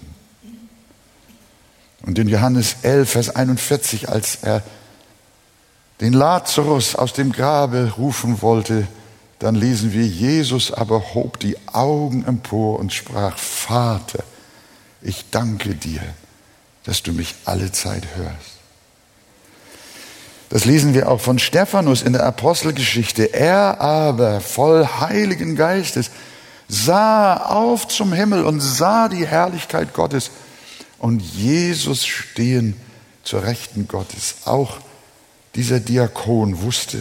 Und 2.05 2.19
in 2.19 2.27
Johannes 2.27 2.77
11, 2.81 3.09
Vers 3.09 3.36
41, 3.36 4.09
als 4.09 4.36
er 4.41 4.63
den 6.01 6.13
Lazarus 6.13 6.95
aus 6.95 7.13
dem 7.13 7.31
Grabe 7.31 7.93
rufen 7.97 8.41
wollte, 8.41 8.88
dann 9.39 9.55
lesen 9.55 9.93
wir, 9.93 10.05
Jesus 10.05 10.71
aber 10.71 11.13
hob 11.13 11.39
die 11.39 11.57
Augen 11.67 12.25
empor 12.25 12.79
und 12.79 12.93
sprach, 12.93 13.38
Vater, 13.38 14.23
ich 15.01 15.25
danke 15.31 15.75
dir, 15.75 16.01
dass 16.83 17.03
du 17.03 17.13
mich 17.13 17.36
alle 17.45 17.71
Zeit 17.71 18.03
hörst. 18.15 18.52
Das 20.53 20.65
lesen 20.65 20.93
wir 20.93 21.09
auch 21.09 21.19
von 21.19 21.39
Stephanus 21.39 22.03
in 22.03 22.13
der 22.13 22.27
Apostelgeschichte. 22.27 23.33
Er 23.33 23.81
aber, 23.81 24.39
voll 24.39 24.85
Heiligen 24.85 25.55
Geistes, 25.55 26.11
sah 26.67 27.37
auf 27.37 27.87
zum 27.87 28.13
Himmel 28.13 28.43
und 28.43 28.59
sah 28.59 29.09
die 29.09 29.25
Herrlichkeit 29.25 29.95
Gottes 29.95 30.29
und 30.99 31.23
Jesus 31.23 32.05
stehen 32.05 32.75
zur 33.23 33.41
Rechten 33.41 33.87
Gottes. 33.87 34.35
Auch 34.45 34.77
dieser 35.55 35.79
Diakon 35.79 36.61
wusste, 36.61 36.99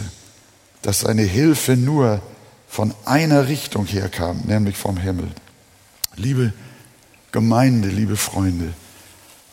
dass 0.81 1.01
seine 1.01 1.21
Hilfe 1.21 1.77
nur 1.77 2.23
von 2.67 2.91
einer 3.05 3.47
Richtung 3.47 3.85
herkam, 3.85 4.41
nämlich 4.47 4.77
vom 4.77 4.97
Himmel. 4.97 5.29
Liebe 6.15 6.53
Gemeinde, 7.31 7.89
liebe 7.89 8.15
Freunde, 8.17 8.73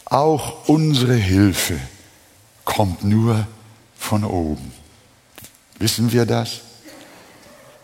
auch 0.06 0.68
unsere 0.68 1.16
Hilfe 1.16 1.78
kommt 2.64 3.04
nur 3.04 3.46
von 4.10 4.24
oben. 4.24 4.72
Wissen 5.78 6.10
wir 6.10 6.26
das? 6.26 6.62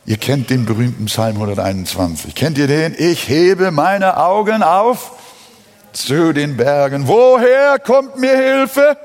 Ihr 0.06 0.16
kennt 0.16 0.50
den 0.50 0.66
berühmten 0.66 1.04
Psalm 1.04 1.36
121. 1.36 2.34
Kennt 2.34 2.58
ihr 2.58 2.66
den? 2.66 2.96
Ich 2.98 3.28
hebe 3.28 3.70
meine 3.70 4.16
Augen 4.16 4.64
auf 4.64 5.12
zu 5.92 6.32
den 6.32 6.56
Bergen. 6.56 7.06
Woher 7.06 7.78
kommt 7.78 8.18
mir 8.18 8.36
Hilfe? 8.36 8.96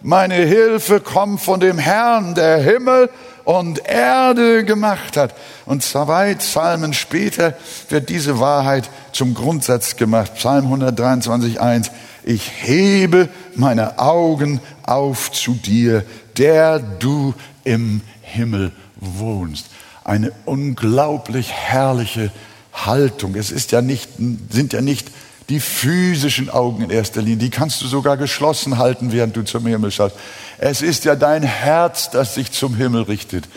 Meine 0.00 0.36
Hilfe 0.36 1.00
kommt 1.00 1.40
von 1.40 1.58
dem 1.58 1.76
Herrn, 1.76 2.36
der 2.36 2.58
Himmel 2.58 3.10
und 3.42 3.84
Erde 3.84 4.64
gemacht 4.64 5.16
hat. 5.16 5.34
Und 5.66 5.82
zwei 5.82 6.36
Psalmen 6.36 6.92
später 6.94 7.54
wird 7.88 8.08
diese 8.08 8.38
Wahrheit 8.38 8.88
zum 9.10 9.34
Grundsatz 9.34 9.96
gemacht. 9.96 10.36
Psalm 10.36 10.66
123, 10.66 11.60
1. 11.60 11.90
Ich 12.22 12.48
hebe 12.62 13.28
meine 13.56 13.98
Augen 13.98 14.60
auf 14.84 15.32
zu 15.32 15.54
dir, 15.54 16.04
der 16.36 16.78
du 16.78 17.34
im 17.64 18.02
Himmel 18.22 18.72
wohnst. 18.96 19.66
Eine 20.04 20.32
unglaublich 20.44 21.52
herrliche 21.52 22.30
Haltung. 22.72 23.34
Es 23.34 23.50
ist 23.50 23.72
ja 23.72 23.82
nicht, 23.82 24.08
sind 24.50 24.72
ja 24.72 24.80
nicht 24.80 25.08
die 25.50 25.60
physischen 25.60 26.48
Augen 26.48 26.84
in 26.84 26.90
erster 26.90 27.20
Linie, 27.20 27.38
die 27.38 27.50
kannst 27.50 27.82
du 27.82 27.88
sogar 27.88 28.16
geschlossen 28.16 28.78
halten, 28.78 29.10
während 29.10 29.36
du 29.36 29.42
zum 29.42 29.66
Himmel 29.66 29.90
schaust. 29.90 30.14
Es 30.58 30.80
ist 30.80 31.04
ja 31.04 31.16
dein 31.16 31.42
Herz, 31.42 32.08
das 32.10 32.36
sich 32.36 32.52
zum 32.52 32.76
Himmel 32.76 33.02
richtet. 33.02 33.48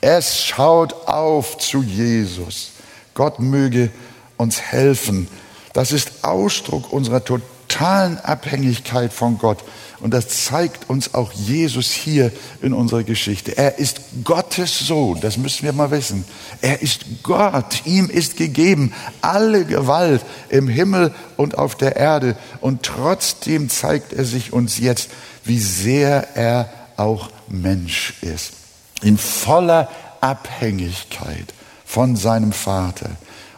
Es 0.00 0.44
schaut 0.44 1.08
auf 1.08 1.58
zu 1.58 1.82
Jesus. 1.82 2.70
Gott 3.14 3.40
möge 3.40 3.90
uns 4.36 4.60
helfen. 4.60 5.26
Das 5.72 5.90
ist 5.90 6.24
Ausdruck 6.24 6.92
unserer 6.92 7.24
totalen 7.24 8.18
Abhängigkeit 8.18 9.12
von 9.12 9.36
Gott. 9.38 9.58
Und 10.00 10.14
das 10.14 10.46
zeigt 10.46 10.88
uns 10.88 11.12
auch 11.12 11.30
Jesus 11.32 11.90
hier 11.90 12.32
in 12.62 12.72
unserer 12.72 13.02
Geschichte. 13.02 13.56
Er 13.58 13.78
ist 13.78 14.00
Gottes 14.24 14.78
Sohn, 14.78 15.20
das 15.20 15.36
müssen 15.36 15.64
wir 15.64 15.74
mal 15.74 15.90
wissen. 15.90 16.24
Er 16.62 16.80
ist 16.80 17.04
Gott, 17.22 17.82
ihm 17.84 18.08
ist 18.08 18.36
gegeben 18.36 18.94
alle 19.20 19.66
Gewalt 19.66 20.22
im 20.48 20.68
Himmel 20.68 21.14
und 21.36 21.58
auf 21.58 21.74
der 21.74 21.96
Erde. 21.96 22.36
Und 22.62 22.82
trotzdem 22.82 23.68
zeigt 23.68 24.14
er 24.14 24.24
sich 24.24 24.54
uns 24.54 24.78
jetzt, 24.78 25.10
wie 25.44 25.58
sehr 25.58 26.34
er 26.34 26.70
auch 26.96 27.30
Mensch 27.48 28.14
ist. 28.22 28.52
In 29.02 29.18
voller 29.18 29.88
Abhängigkeit 30.22 31.52
von 31.84 32.16
seinem 32.16 32.52
Vater. 32.52 33.10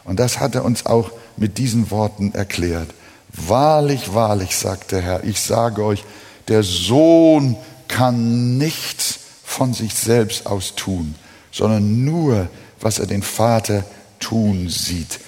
Und 0.05 0.19
das 0.19 0.41
hat 0.41 0.57
er 0.57 0.65
uns 0.65 0.87
auch 0.87 1.11
mit 1.37 1.59
diesen 1.59 1.91
Worten 1.91 2.33
erklärt. 2.35 2.89
Wahrlich, 3.29 4.13
wahrlich, 4.13 4.57
sagt 4.57 4.93
der 4.93 5.03
Herr, 5.03 5.25
ich 5.25 5.41
sage 5.41 5.85
euch, 5.85 6.05
der 6.49 6.63
Sohn 6.63 7.57
kann 7.89 8.59
nichts 8.59 9.19
von 9.45 9.75
sich 9.75 9.95
selbst 9.95 10.47
aus 10.47 10.75
tun, 10.75 11.15
sondern 11.51 12.05
nur, 12.05 12.49
was 12.81 12.99
er 12.99 13.07
den 13.07 13.23
Vater 13.23 13.85
tun 14.19 14.69
sieht. 14.69 15.21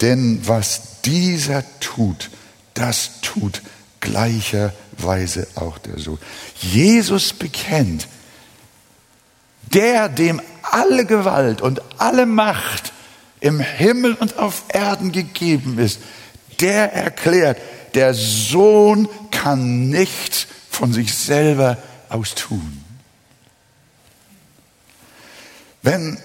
Denn 0.00 0.40
was 0.44 1.00
dieser 1.04 1.64
tut, 1.80 2.30
das 2.74 3.20
tut 3.20 3.62
gleicherweise 4.00 5.46
auch 5.54 5.78
der 5.78 5.98
Sohn. 5.98 6.18
Jesus 6.60 7.32
bekennt, 7.32 8.06
der, 9.72 10.08
dem 10.08 10.40
alle 10.62 11.04
Gewalt 11.04 11.60
und 11.60 11.82
alle 11.98 12.26
Macht 12.26 12.92
im 13.40 13.60
Himmel 13.60 14.14
und 14.14 14.38
auf 14.38 14.64
Erden 14.68 15.12
gegeben 15.12 15.78
ist, 15.78 16.00
der 16.60 16.92
erklärt, 16.92 17.58
der 17.94 18.14
Sohn 18.14 19.08
kann 19.30 19.88
nichts 19.88 20.46
von 20.70 20.92
sich 20.92 21.14
selber 21.14 21.78
aus 22.08 22.34
tun. 22.34 22.84
Wenn 25.82 26.18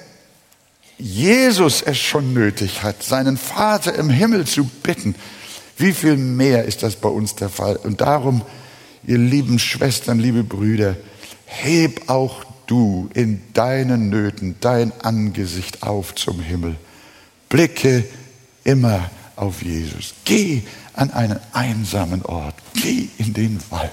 Jesus 0.97 1.81
es 1.81 1.97
schon 1.97 2.33
nötig 2.33 2.83
hat, 2.83 3.03
seinen 3.03 3.37
Vater 3.37 3.95
im 3.95 4.09
Himmel 4.09 4.45
zu 4.45 4.65
bitten, 4.83 5.15
wie 5.77 5.93
viel 5.93 6.17
mehr 6.17 6.65
ist 6.65 6.83
das 6.83 6.97
bei 6.97 7.09
uns 7.09 7.35
der 7.35 7.49
Fall? 7.49 7.77
Und 7.77 8.01
darum, 8.01 8.41
ihr 9.05 9.17
lieben 9.17 9.59
Schwestern, 9.59 10.19
liebe 10.19 10.43
Brüder, 10.43 10.97
heb 11.45 12.09
auch 12.09 12.43
du 12.67 13.09
in 13.13 13.41
deinen 13.53 14.09
Nöten 14.09 14.55
dein 14.59 14.91
Angesicht 15.01 15.83
auf 15.83 16.15
zum 16.15 16.41
Himmel. 16.41 16.75
Blicke 17.47 18.03
immer 18.63 19.09
auf 19.39 19.61
Jesus. 19.61 20.13
Geh 20.25 20.63
an 20.93 21.11
einen 21.11 21.39
einsamen 21.53 22.23
Ort. 22.25 22.55
Geh 22.73 23.09
in 23.17 23.33
den 23.33 23.59
Wald. 23.69 23.91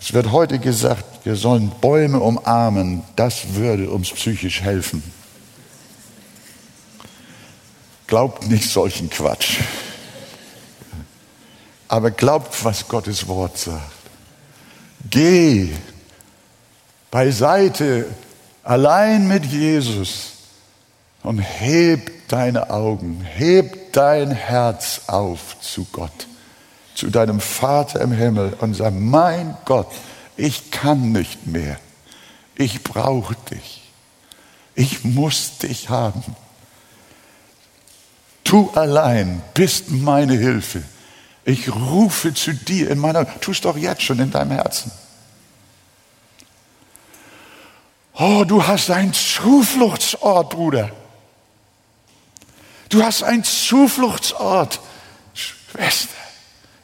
Es 0.00 0.12
wird 0.12 0.30
heute 0.30 0.58
gesagt, 0.58 1.24
wir 1.24 1.36
sollen 1.36 1.72
Bäume 1.80 2.20
umarmen. 2.20 3.02
Das 3.16 3.54
würde 3.54 3.90
uns 3.90 4.10
psychisch 4.10 4.60
helfen. 4.60 5.02
Glaubt 8.06 8.46
nicht 8.46 8.70
solchen 8.70 9.10
Quatsch. 9.10 9.58
Aber 11.88 12.10
glaubt, 12.10 12.64
was 12.64 12.86
Gottes 12.86 13.26
Wort 13.26 13.58
sagt. 13.58 13.82
Geh 15.10 15.72
beiseite, 17.10 18.06
allein 18.62 19.26
mit 19.28 19.46
Jesus 19.46 20.35
und 21.26 21.40
heb 21.40 22.28
deine 22.28 22.70
Augen, 22.70 23.20
heb 23.20 23.92
dein 23.92 24.30
Herz 24.30 25.02
auf 25.08 25.60
zu 25.60 25.84
Gott, 25.90 26.28
zu 26.94 27.10
deinem 27.10 27.40
Vater 27.40 28.00
im 28.00 28.12
Himmel 28.12 28.56
und 28.60 28.74
sag, 28.74 28.94
mein 28.94 29.56
Gott, 29.64 29.88
ich 30.36 30.70
kann 30.70 31.10
nicht 31.10 31.48
mehr. 31.48 31.80
Ich 32.54 32.84
brauche 32.84 33.34
dich. 33.50 33.82
Ich 34.76 35.02
muss 35.02 35.58
dich 35.58 35.90
haben. 35.90 36.22
Du 38.44 38.70
allein 38.76 39.42
bist 39.52 39.90
meine 39.90 40.34
Hilfe. 40.34 40.84
Ich 41.44 41.74
rufe 41.74 42.34
zu 42.34 42.54
dir 42.54 42.88
in 42.88 43.00
meiner, 43.00 43.26
tust 43.40 43.64
doch 43.64 43.76
jetzt 43.76 44.02
schon 44.02 44.20
in 44.20 44.30
deinem 44.30 44.52
Herzen. 44.52 44.92
Oh, 48.14 48.44
du 48.46 48.64
hast 48.64 48.92
einen 48.92 49.12
Zufluchtsort, 49.12 50.50
Bruder. 50.50 50.92
Du 52.88 53.02
hast 53.02 53.22
einen 53.22 53.44
Zufluchtsort, 53.44 54.80
Schwester. 55.34 56.14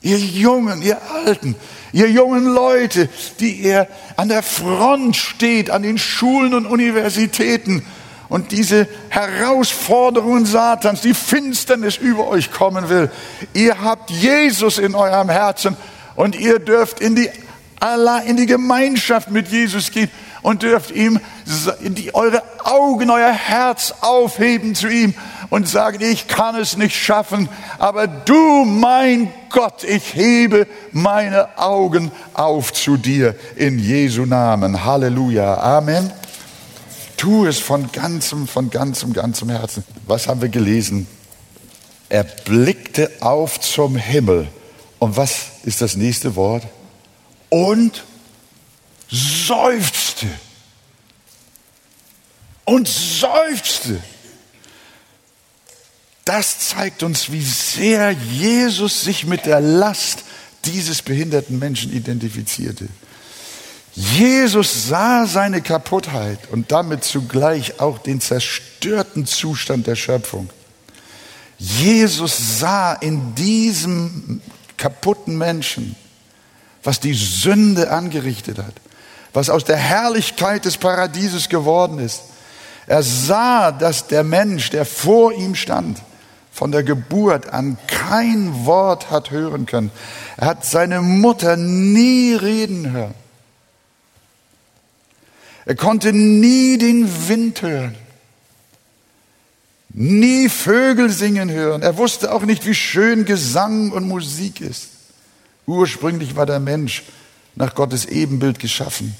Ihr 0.00 0.18
Jungen, 0.18 0.82
ihr 0.82 0.98
Alten, 1.24 1.54
ihr 1.92 2.10
jungen 2.10 2.46
Leute, 2.46 3.08
die 3.38 3.52
ihr 3.52 3.86
an 4.16 4.28
der 4.28 4.42
Front 4.42 5.16
steht, 5.16 5.70
an 5.70 5.82
den 5.82 5.96
Schulen 5.96 6.54
und 6.54 6.66
Universitäten 6.66 7.84
und 8.28 8.50
diese 8.50 8.88
Herausforderungen 9.10 10.44
Satans, 10.44 11.02
die 11.02 11.14
Finsternis 11.14 11.98
über 11.98 12.26
euch 12.26 12.50
kommen 12.50 12.88
will. 12.88 13.12
Ihr 13.54 13.80
habt 13.80 14.10
Jesus 14.10 14.78
in 14.78 14.96
eurem 14.96 15.28
Herzen 15.28 15.76
und 16.16 16.34
ihr 16.34 16.58
dürft 16.58 17.00
in 17.00 17.14
die, 17.14 17.30
in 18.26 18.36
die 18.36 18.46
Gemeinschaft 18.46 19.30
mit 19.30 19.48
Jesus 19.48 19.92
gehen 19.92 20.10
und 20.42 20.62
dürft 20.62 20.90
ihm 20.90 21.20
die, 21.80 22.12
eure 22.14 22.42
Augen, 22.64 23.10
euer 23.10 23.32
Herz 23.32 23.94
aufheben 24.00 24.74
zu 24.74 24.88
ihm 24.88 25.14
und 25.52 25.68
sagen, 25.68 26.00
ich 26.00 26.28
kann 26.28 26.56
es 26.56 26.78
nicht 26.78 26.96
schaffen, 26.96 27.46
aber 27.78 28.06
du, 28.06 28.64
mein 28.64 29.30
Gott, 29.50 29.84
ich 29.84 30.14
hebe 30.14 30.66
meine 30.92 31.58
Augen 31.58 32.10
auf 32.32 32.72
zu 32.72 32.96
dir 32.96 33.34
in 33.56 33.78
Jesu 33.78 34.24
Namen. 34.24 34.82
Halleluja. 34.82 35.58
Amen. 35.58 36.10
Tu 37.18 37.44
es 37.44 37.58
von 37.58 37.92
ganzem, 37.92 38.48
von 38.48 38.70
ganzem, 38.70 39.12
ganzem 39.12 39.50
Herzen. 39.50 39.84
Was 40.06 40.26
haben 40.26 40.40
wir 40.40 40.48
gelesen? 40.48 41.06
Er 42.08 42.24
blickte 42.24 43.10
auf 43.20 43.60
zum 43.60 43.96
Himmel. 43.96 44.48
Und 44.98 45.18
was 45.18 45.48
ist 45.64 45.82
das 45.82 45.96
nächste 45.96 46.34
Wort? 46.34 46.62
Und 47.50 48.04
seufzte 49.10 50.28
und 52.64 52.88
seufzte. 52.88 54.00
Das 56.24 56.68
zeigt 56.68 57.02
uns, 57.02 57.32
wie 57.32 57.42
sehr 57.42 58.12
Jesus 58.12 59.02
sich 59.02 59.26
mit 59.26 59.46
der 59.46 59.60
Last 59.60 60.24
dieses 60.64 61.02
behinderten 61.02 61.58
Menschen 61.58 61.92
identifizierte. 61.92 62.88
Jesus 63.94 64.88
sah 64.88 65.26
seine 65.26 65.60
Kaputtheit 65.60 66.38
und 66.50 66.70
damit 66.72 67.04
zugleich 67.04 67.80
auch 67.80 67.98
den 67.98 68.20
zerstörten 68.20 69.26
Zustand 69.26 69.86
der 69.86 69.96
Schöpfung. 69.96 70.48
Jesus 71.58 72.60
sah 72.60 72.94
in 72.94 73.34
diesem 73.34 74.40
kaputten 74.76 75.36
Menschen, 75.36 75.96
was 76.82 77.00
die 77.00 77.14
Sünde 77.14 77.90
angerichtet 77.90 78.58
hat 78.58 78.74
was 79.32 79.48
aus 79.48 79.64
der 79.64 79.76
Herrlichkeit 79.76 80.64
des 80.64 80.76
Paradieses 80.76 81.48
geworden 81.48 81.98
ist. 81.98 82.22
Er 82.86 83.02
sah, 83.02 83.72
dass 83.72 84.06
der 84.06 84.24
Mensch, 84.24 84.70
der 84.70 84.84
vor 84.84 85.32
ihm 85.32 85.54
stand, 85.54 85.98
von 86.52 86.70
der 86.70 86.82
Geburt 86.82 87.48
an 87.48 87.78
kein 87.88 88.66
Wort 88.66 89.10
hat 89.10 89.30
hören 89.30 89.66
können. 89.66 89.90
Er 90.36 90.46
hat 90.48 90.64
seine 90.64 91.00
Mutter 91.00 91.56
nie 91.56 92.34
reden 92.34 92.92
hören. 92.92 93.14
Er 95.64 95.76
konnte 95.76 96.12
nie 96.12 96.76
den 96.76 97.28
Wind 97.28 97.62
hören, 97.62 97.94
nie 99.90 100.48
Vögel 100.48 101.10
singen 101.10 101.50
hören. 101.50 101.82
Er 101.82 101.96
wusste 101.96 102.32
auch 102.32 102.42
nicht, 102.42 102.66
wie 102.66 102.74
schön 102.74 103.24
Gesang 103.24 103.92
und 103.92 104.08
Musik 104.08 104.60
ist. 104.60 104.88
Ursprünglich 105.66 106.34
war 106.34 106.46
der 106.46 106.60
Mensch 106.60 107.04
nach 107.54 107.74
Gottes 107.74 108.06
Ebenbild 108.06 108.58
geschaffen. 108.58 109.14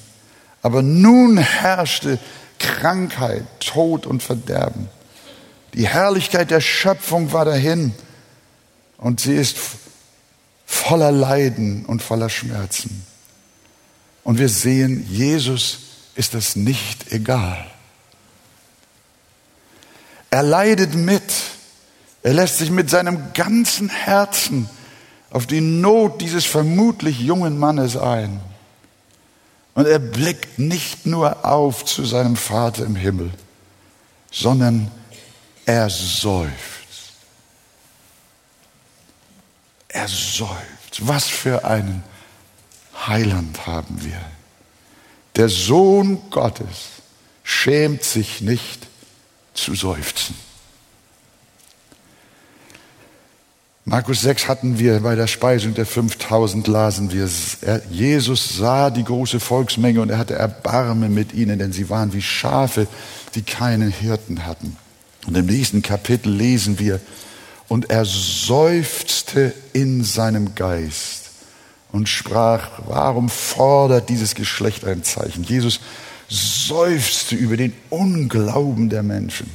Aber 0.61 0.81
nun 0.81 1.37
herrschte 1.37 2.19
Krankheit, 2.59 3.45
Tod 3.59 4.05
und 4.05 4.21
Verderben. 4.21 4.89
Die 5.73 5.87
Herrlichkeit 5.87 6.51
der 6.51 6.61
Schöpfung 6.61 7.31
war 7.33 7.45
dahin 7.45 7.93
und 8.97 9.19
sie 9.19 9.35
ist 9.35 9.57
voller 10.65 11.11
Leiden 11.11 11.85
und 11.85 12.01
voller 12.01 12.29
Schmerzen. 12.29 13.05
Und 14.23 14.37
wir 14.39 14.49
sehen, 14.49 15.05
Jesus 15.09 15.79
ist 16.15 16.33
das 16.33 16.55
nicht 16.55 17.11
egal. 17.11 17.65
Er 20.29 20.43
leidet 20.43 20.95
mit. 20.95 21.23
Er 22.23 22.33
lässt 22.33 22.57
sich 22.57 22.71
mit 22.71 22.89
seinem 22.89 23.33
ganzen 23.33 23.89
Herzen 23.89 24.69
auf 25.29 25.45
die 25.45 25.61
Not 25.61 26.21
dieses 26.21 26.45
vermutlich 26.45 27.19
jungen 27.19 27.57
Mannes 27.57 27.97
ein. 27.97 28.39
Und 29.75 29.87
er 29.87 29.99
blickt 29.99 30.59
nicht 30.59 31.05
nur 31.05 31.45
auf 31.45 31.83
zu 31.83 32.05
seinem 32.05 32.35
Vater 32.35 32.85
im 32.85 32.95
Himmel, 32.95 33.31
sondern 34.31 34.91
er 35.65 35.89
seufzt. 35.89 37.13
Er 39.87 40.07
seufzt. 40.07 41.07
Was 41.07 41.27
für 41.27 41.65
einen 41.65 42.03
Heiland 43.07 43.65
haben 43.65 44.03
wir. 44.03 44.21
Der 45.35 45.49
Sohn 45.49 46.29
Gottes 46.29 46.89
schämt 47.43 48.03
sich 48.03 48.41
nicht 48.41 48.87
zu 49.53 49.75
seufzen. 49.75 50.35
Markus 53.85 54.21
6 54.21 54.47
hatten 54.47 54.79
wir 54.79 55.01
bei 55.01 55.15
der 55.15 55.27
Speisung 55.27 55.73
der 55.73 55.85
5000 55.85 56.67
lasen 56.67 57.11
wir, 57.11 57.29
Jesus 57.89 58.55
sah 58.55 58.89
die 58.89 59.03
große 59.03 59.41
Volksmenge 59.41 59.99
und 59.99 60.09
er 60.09 60.17
hatte 60.17 60.35
Erbarmen 60.35 61.13
mit 61.13 61.33
ihnen, 61.33 61.59
denn 61.59 61.73
sie 61.73 61.89
waren 61.89 62.13
wie 62.13 62.21
Schafe, 62.21 62.87
die 63.35 63.41
keinen 63.41 63.91
Hirten 63.91 64.45
hatten. 64.45 64.77
Und 65.25 65.37
im 65.37 65.45
nächsten 65.45 65.81
Kapitel 65.81 66.31
lesen 66.31 66.79
wir, 66.79 66.99
und 67.69 67.89
er 67.89 68.05
seufzte 68.05 69.53
in 69.71 70.03
seinem 70.03 70.53
Geist 70.53 71.31
und 71.91 72.09
sprach, 72.09 72.69
warum 72.87 73.29
fordert 73.29 74.09
dieses 74.09 74.35
Geschlecht 74.35 74.85
ein 74.85 75.03
Zeichen? 75.03 75.43
Jesus 75.43 75.79
seufzte 76.27 77.35
über 77.35 77.57
den 77.57 77.73
Unglauben 77.89 78.89
der 78.89 79.01
Menschen. 79.01 79.49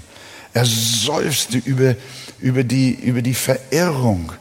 Er 0.54 0.64
seufzte 0.64 1.58
über 1.58 1.96
über 2.40 2.64
die, 2.64 2.92
über 2.94 3.22
die 3.22 3.34
Verirrung 3.34 4.32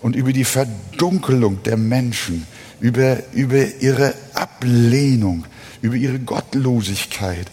und 0.00 0.16
über 0.16 0.32
die 0.32 0.44
Verdunkelung 0.44 1.62
der 1.62 1.76
Menschen, 1.76 2.46
über, 2.80 3.18
über 3.32 3.64
ihre 3.80 4.14
Ablehnung, 4.34 5.44
über 5.82 5.96
ihre 5.96 6.18
Gottlosigkeit. 6.18 7.46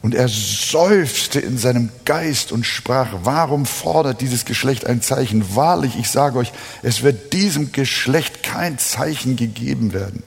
Und 0.00 0.14
er 0.14 0.28
seufzte 0.28 1.40
in 1.40 1.58
seinem 1.58 1.90
Geist 2.04 2.52
und 2.52 2.64
sprach, 2.64 3.08
warum 3.24 3.66
fordert 3.66 4.20
dieses 4.20 4.44
Geschlecht 4.44 4.86
ein 4.86 5.02
Zeichen? 5.02 5.56
Wahrlich, 5.56 5.98
ich 5.98 6.08
sage 6.08 6.38
euch, 6.38 6.52
es 6.82 7.02
wird 7.02 7.32
diesem 7.32 7.72
Geschlecht 7.72 8.42
kein 8.42 8.78
Zeichen 8.78 9.36
gegeben 9.36 9.92
werden. 9.92 10.22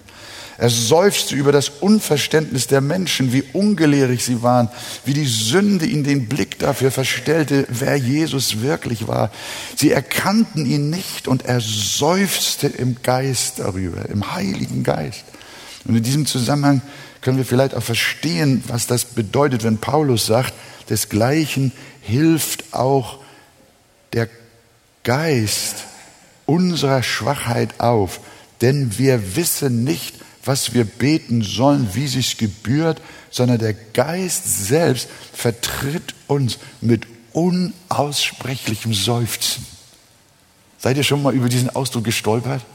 Er 0.57 0.69
seufzte 0.69 1.35
über 1.35 1.51
das 1.51 1.69
Unverständnis 1.69 2.67
der 2.67 2.81
Menschen, 2.81 3.33
wie 3.33 3.43
ungelehrig 3.53 4.23
sie 4.23 4.43
waren, 4.43 4.69
wie 5.05 5.15
die 5.15 5.25
Sünde 5.25 5.87
ihnen 5.87 6.03
den 6.03 6.27
Blick 6.27 6.59
dafür 6.59 6.91
verstellte, 6.91 7.65
wer 7.67 7.95
Jesus 7.95 8.61
wirklich 8.61 9.07
war. 9.07 9.31
Sie 9.75 9.89
erkannten 9.89 10.67
ihn 10.67 10.91
nicht 10.91 11.27
und 11.27 11.45
er 11.45 11.61
seufzte 11.61 12.67
im 12.67 12.97
Geist 13.01 13.57
darüber, 13.57 14.07
im 14.09 14.35
Heiligen 14.35 14.83
Geist. 14.83 15.23
Und 15.85 15.95
in 15.95 16.03
diesem 16.03 16.27
Zusammenhang 16.27 16.83
können 17.21 17.37
wir 17.37 17.45
vielleicht 17.45 17.75
auch 17.75 17.83
verstehen, 17.83 18.63
was 18.67 18.87
das 18.87 19.05
bedeutet, 19.05 19.63
wenn 19.63 19.77
Paulus 19.77 20.25
sagt, 20.25 20.53
desgleichen 20.89 21.71
hilft 22.01 22.73
auch 22.73 23.19
der 24.13 24.27
Geist 25.03 25.85
unserer 26.45 27.03
Schwachheit 27.03 27.79
auf, 27.79 28.19
denn 28.61 28.97
wir 28.97 29.35
wissen 29.35 29.83
nicht, 29.83 30.15
was 30.43 30.73
wir 30.73 30.85
beten 30.85 31.43
sollen, 31.43 31.89
wie 31.93 32.07
sich's 32.07 32.37
gebührt, 32.37 33.01
sondern 33.29 33.59
der 33.59 33.73
Geist 33.73 34.65
selbst 34.65 35.07
vertritt 35.33 36.15
uns 36.27 36.57
mit 36.81 37.05
unaussprechlichem 37.33 38.93
Seufzen. 38.93 39.65
Seid 40.79 40.97
ihr 40.97 41.03
schon 41.03 41.21
mal 41.21 41.33
über 41.33 41.47
diesen 41.47 41.69
Ausdruck 41.69 42.03
gestolpert? 42.03 42.65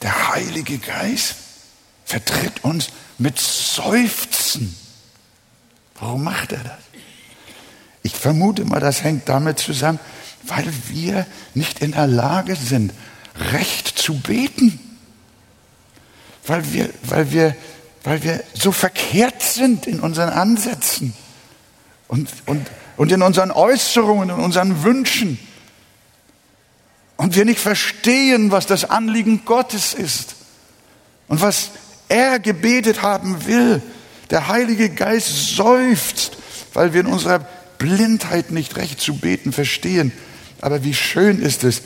Der 0.00 0.28
Heilige 0.28 0.78
Geist 0.78 1.34
vertritt 2.08 2.64
uns 2.64 2.88
mit 3.18 3.38
Seufzen. 3.38 4.74
Warum 6.00 6.24
macht 6.24 6.52
er 6.52 6.64
das? 6.64 6.78
Ich 8.02 8.14
vermute 8.14 8.64
mal, 8.64 8.80
das 8.80 9.04
hängt 9.04 9.28
damit 9.28 9.58
zusammen, 9.58 10.00
weil 10.44 10.66
wir 10.86 11.26
nicht 11.52 11.80
in 11.80 11.92
der 11.92 12.06
Lage 12.06 12.56
sind, 12.56 12.94
recht 13.52 13.88
zu 13.98 14.14
beten. 14.14 14.80
Weil 16.46 16.72
wir, 16.72 16.88
weil 17.02 17.30
wir, 17.30 17.54
weil 18.04 18.22
wir 18.22 18.42
so 18.54 18.72
verkehrt 18.72 19.42
sind 19.42 19.86
in 19.86 20.00
unseren 20.00 20.30
Ansätzen 20.30 21.12
und, 22.06 22.30
und, 22.46 22.66
und 22.96 23.12
in 23.12 23.20
unseren 23.20 23.50
Äußerungen, 23.50 24.30
in 24.30 24.36
unseren 24.36 24.82
Wünschen. 24.82 25.38
Und 27.18 27.34
wir 27.34 27.44
nicht 27.44 27.60
verstehen, 27.60 28.50
was 28.50 28.64
das 28.64 28.86
Anliegen 28.86 29.44
Gottes 29.44 29.92
ist 29.92 30.36
und 31.26 31.42
was 31.42 31.72
er 32.08 32.38
gebetet 32.38 33.02
haben 33.02 33.46
will. 33.46 33.82
Der 34.30 34.48
Heilige 34.48 34.90
Geist 34.90 35.56
seufzt, 35.56 36.36
weil 36.74 36.92
wir 36.92 37.00
in 37.00 37.06
unserer 37.06 37.46
Blindheit 37.78 38.50
nicht 38.50 38.76
recht 38.76 39.00
zu 39.00 39.14
beten 39.14 39.52
verstehen. 39.52 40.12
Aber 40.60 40.84
wie 40.84 40.94
schön 40.94 41.40
ist 41.40 41.64
es, 41.64 41.82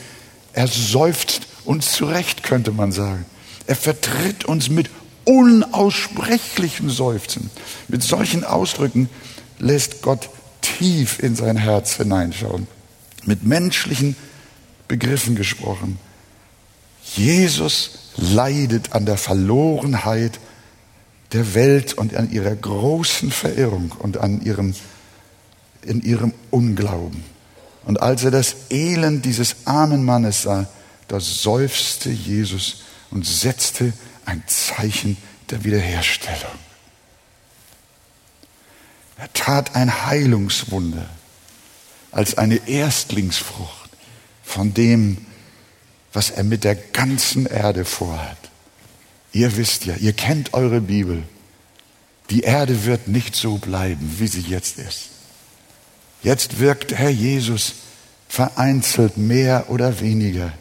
er 0.53 0.67
seufzt 0.67 1.43
uns 1.65 1.93
zurecht, 1.93 2.43
könnte 2.43 2.73
man 2.73 2.93
sagen. 2.93 3.25
Er 3.67 3.77
vertritt 3.77 4.45
uns 4.45 4.69
mit 4.69 4.91
unaussprechlichen 5.25 6.91
Seufzen. 6.91 7.51
Mit 7.89 8.03
solchen 8.03 8.45
Ausdrücken 8.45 9.09
lässt 9.59 10.03
Gott 10.03 10.29
tief 10.61 11.19
in 11.21 11.37
sein 11.37 11.57
Herz 11.57 11.97
hineinschauen. 11.97 12.67
Mit 13.25 13.45
menschlichen 13.45 14.17
Begriffen 14.89 15.37
gesprochen. 15.37 15.99
Jesus 17.15 18.02
leidet 18.17 18.93
an 18.93 19.07
der 19.07 19.17
Verlorenheit 19.17 20.39
der 21.33 21.55
Welt 21.55 21.95
und 21.95 22.15
an 22.15 22.31
ihrer 22.31 22.55
großen 22.55 23.31
Verirrung 23.31 23.93
und 23.99 24.19
an 24.19 24.43
ihrem, 24.43 24.75
in 25.83 26.03
ihrem 26.03 26.35
Unglauben. 26.51 27.25
Und 27.85 28.01
als 28.01 28.25
er 28.25 28.31
das 28.31 28.55
Elend 28.71 29.25
dieses 29.25 29.57
armen 29.65 30.05
Mannes 30.05 30.43
sah, 30.43 30.69
da 31.09 31.21
seufzte 31.21 32.11
Jesus 32.11 32.83
und 33.11 33.27
setzte 33.27 33.93
ein 34.25 34.43
Zeichen 34.47 35.17
der 35.51 35.65
Wiederherstellung. 35.65 36.59
Er 39.17 39.33
tat 39.33 39.75
ein 39.75 40.07
Heilungswunder 40.07 41.09
als 42.11 42.39
eine 42.39 42.69
Erstlingsfrucht 42.69 43.91
von 44.43 44.75
dem, 44.75 45.27
was 46.13 46.31
er 46.31 46.45
mit 46.45 46.65
der 46.65 46.75
ganzen 46.75 47.47
Erde 47.47 47.85
vorhat. 47.85 48.37
Ihr 49.33 49.57
wisst 49.57 49.87
ja, 49.87 49.95
ihr 49.97 50.13
kennt 50.13 50.55
eure 50.55 50.81
Bibel. 50.81 51.23
Die 52.31 52.43
Erde 52.43 52.85
wird 52.85 53.09
nicht 53.09 53.35
so 53.35 53.59
bleiben, 53.59 54.17
wie 54.19 54.27
sie 54.27 54.41
jetzt 54.41 54.79
ist. 54.79 55.09
Jetzt 56.23 56.61
wirkt 56.61 56.93
Herr 56.93 57.11
Jesus 57.11 57.75
vereinzelt 58.29 59.17
mehr 59.17 59.71
oder 59.71 60.01
weniger. 60.01 60.53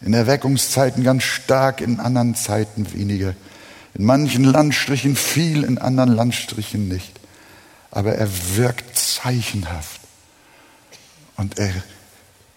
In 0.00 0.14
Erweckungszeiten 0.14 1.04
ganz 1.04 1.22
stark, 1.22 1.80
in 1.80 2.00
anderen 2.00 2.34
Zeiten 2.34 2.92
weniger. 2.92 3.34
In 3.94 4.04
manchen 4.04 4.44
Landstrichen 4.44 5.16
viel, 5.16 5.64
in 5.64 5.78
anderen 5.78 6.12
Landstrichen 6.12 6.88
nicht. 6.88 7.12
Aber 7.90 8.14
er 8.14 8.28
wirkt 8.56 8.96
zeichenhaft. 8.96 10.00
Und 11.36 11.58
er 11.58 11.72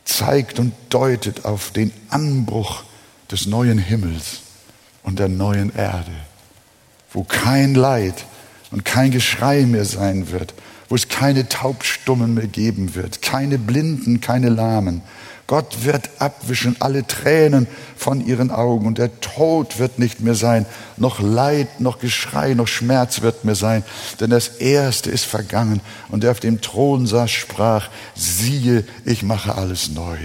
zeigt 0.06 0.60
und 0.60 0.74
deutet 0.90 1.46
auf 1.46 1.72
den 1.72 1.92
Anbruch 2.10 2.84
des 3.30 3.48
neuen 3.48 3.80
Himmels 3.80 4.42
und 5.04 5.20
der 5.20 5.28
neuen 5.28 5.76
Erde, 5.76 6.12
wo 7.12 7.24
kein 7.24 7.76
Leid 7.76 8.26
und 8.72 8.86
kein 8.86 9.12
Geschrei 9.12 9.66
mehr 9.66 9.86
sein 9.86 10.32
wird, 10.32 10.54
wo 10.90 10.96
es 10.96 11.10
keine 11.10 11.50
Taubstummen 11.50 12.36
mehr 12.36 12.48
geben 12.48 12.96
wird, 12.96 13.22
keine 13.22 13.58
Blinden, 13.58 14.22
keine 14.22 14.50
Lahmen. 14.50 15.02
Gott 15.48 15.84
wird 15.84 16.10
abwischen 16.18 16.76
alle 16.80 17.06
Tränen 17.06 17.68
von 17.96 18.26
ihren 18.26 18.50
Augen 18.50 18.88
und 18.88 18.98
der 18.98 19.20
Tod 19.22 19.78
wird 19.78 20.00
nicht 20.00 20.20
mehr 20.20 20.34
sein, 20.34 20.66
noch 20.98 21.20
Leid, 21.20 21.80
noch 21.80 22.00
Geschrei, 22.00 22.56
noch 22.56 22.68
Schmerz 22.68 23.22
wird 23.22 23.46
mehr 23.46 23.56
sein, 23.56 23.84
denn 24.20 24.32
das 24.32 24.48
Erste 24.48 25.12
ist 25.12 25.26
vergangen 25.26 25.82
und 26.10 26.24
der 26.24 26.32
auf 26.32 26.40
dem 26.40 26.62
Thron 26.62 27.06
saß, 27.06 27.30
sprach, 27.30 27.90
siehe, 28.16 28.86
ich 29.06 29.22
mache 29.22 29.54
alles 29.56 29.90
neu. 29.90 30.18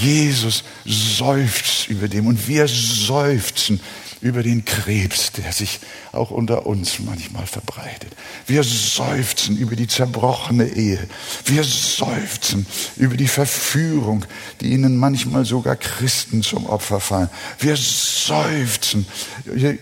Jesus 0.00 0.62
seufzt 0.84 1.88
über 1.88 2.06
dem 2.06 2.28
und 2.28 2.46
wir 2.46 2.68
seufzen 2.68 3.80
über 4.20 4.42
den 4.42 4.64
Krebs, 4.64 5.32
der 5.32 5.52
sich 5.52 5.80
auch 6.12 6.30
unter 6.30 6.66
uns 6.66 6.98
manchmal 6.98 7.46
verbreitet. 7.46 8.14
Wir 8.46 8.62
seufzen 8.64 9.56
über 9.56 9.76
die 9.76 9.86
zerbrochene 9.86 10.66
Ehe. 10.66 11.06
Wir 11.44 11.64
seufzen 11.64 12.66
über 12.96 13.16
die 13.16 13.28
Verführung, 13.28 14.24
die 14.60 14.72
ihnen 14.72 14.96
manchmal 14.96 15.44
sogar 15.44 15.76
Christen 15.76 16.42
zum 16.42 16.66
Opfer 16.66 17.00
fallen. 17.00 17.30
Wir 17.58 17.76
seufzen 17.76 19.06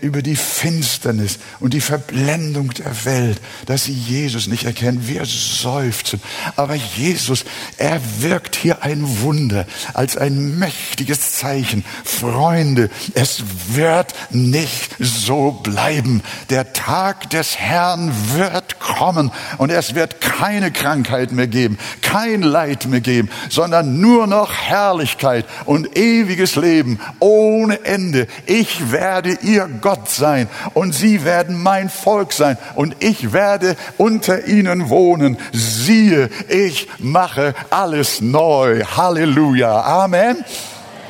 über 0.01 0.21
die 0.21 0.35
Finsternis 0.35 1.39
und 1.59 1.73
die 1.73 1.81
Verblendung 1.81 2.73
der 2.73 3.05
Welt, 3.05 3.41
dass 3.65 3.85
sie 3.85 3.93
Jesus 3.93 4.47
nicht 4.47 4.63
erkennen. 4.63 5.07
Wir 5.07 5.25
seufzen. 5.25 6.21
Aber 6.55 6.75
Jesus, 6.75 7.43
er 7.77 7.99
wirkt 8.19 8.55
hier 8.55 8.83
ein 8.83 9.21
Wunder 9.21 9.67
als 9.93 10.15
ein 10.15 10.57
mächtiges 10.57 11.33
Zeichen. 11.33 11.83
Freunde, 12.03 12.89
es 13.13 13.43
wird 13.69 14.13
nicht 14.31 14.95
so 14.99 15.51
bleiben. 15.51 16.21
Der 16.49 16.73
Tag 16.73 17.29
des 17.29 17.57
Herrn 17.57 18.11
wird 18.33 18.79
kommen 18.79 19.31
und 19.57 19.69
es 19.69 19.95
wird 19.95 20.21
keine 20.21 20.71
Krankheit 20.71 21.31
mehr 21.31 21.47
geben, 21.47 21.77
kein 22.01 22.41
Leid 22.41 22.85
mehr 22.85 23.01
geben, 23.01 23.29
sondern 23.49 23.99
nur 23.99 24.27
noch 24.27 24.53
Herrlichkeit 24.53 25.45
und 25.65 25.97
ewiges 25.97 26.55
Leben 26.55 26.99
ohne 27.19 27.85
Ende. 27.85 28.27
Ich 28.45 28.91
werde 28.91 29.37
ihr 29.41 29.69
Gott 29.81 30.09
sein 30.09 30.47
und 30.73 30.93
sie 30.93 31.23
werden 31.25 31.61
mein 31.61 31.89
Volk 31.89 32.33
sein 32.33 32.57
und 32.75 32.95
ich 32.99 33.33
werde 33.33 33.75
unter 33.97 34.47
ihnen 34.47 34.89
wohnen. 34.89 35.37
Siehe, 35.51 36.29
ich 36.47 36.87
mache 36.99 37.53
alles 37.69 38.21
neu. 38.21 38.83
Halleluja. 38.83 39.81
Amen. 39.81 40.43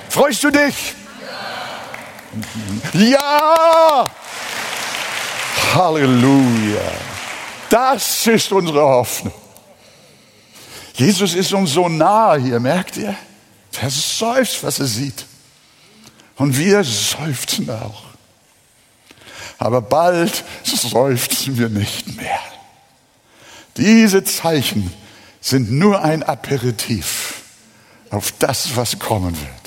Freust 0.10 0.44
du 0.44 0.50
dich? 0.50 0.99
Ja! 2.94 4.06
Halleluja! 5.74 6.92
Das 7.70 8.28
ist 8.28 8.52
unsere 8.52 8.82
Hoffnung. 8.82 9.34
Jesus 10.94 11.34
ist 11.34 11.54
uns 11.54 11.72
so 11.72 11.88
nahe 11.88 12.40
hier, 12.40 12.60
merkt 12.60 12.98
ihr? 12.98 13.16
Er 13.80 13.90
seufzt, 13.90 14.64
was 14.64 14.80
er 14.80 14.88
sieht. 14.88 15.26
Und 16.36 16.58
wir 16.58 16.84
seufzen 16.84 17.70
auch. 17.70 18.04
Aber 19.58 19.82
bald 19.82 20.44
seufzen 20.64 21.58
wir 21.58 21.70
nicht 21.70 22.16
mehr. 22.18 22.40
Diese 23.78 24.24
Zeichen 24.24 24.92
sind 25.40 25.72
nur 25.72 26.02
ein 26.02 26.24
Aperitif 26.24 27.44
auf 28.10 28.34
das, 28.40 28.76
was 28.76 29.00
kommen 29.00 29.40
wird 29.40 29.59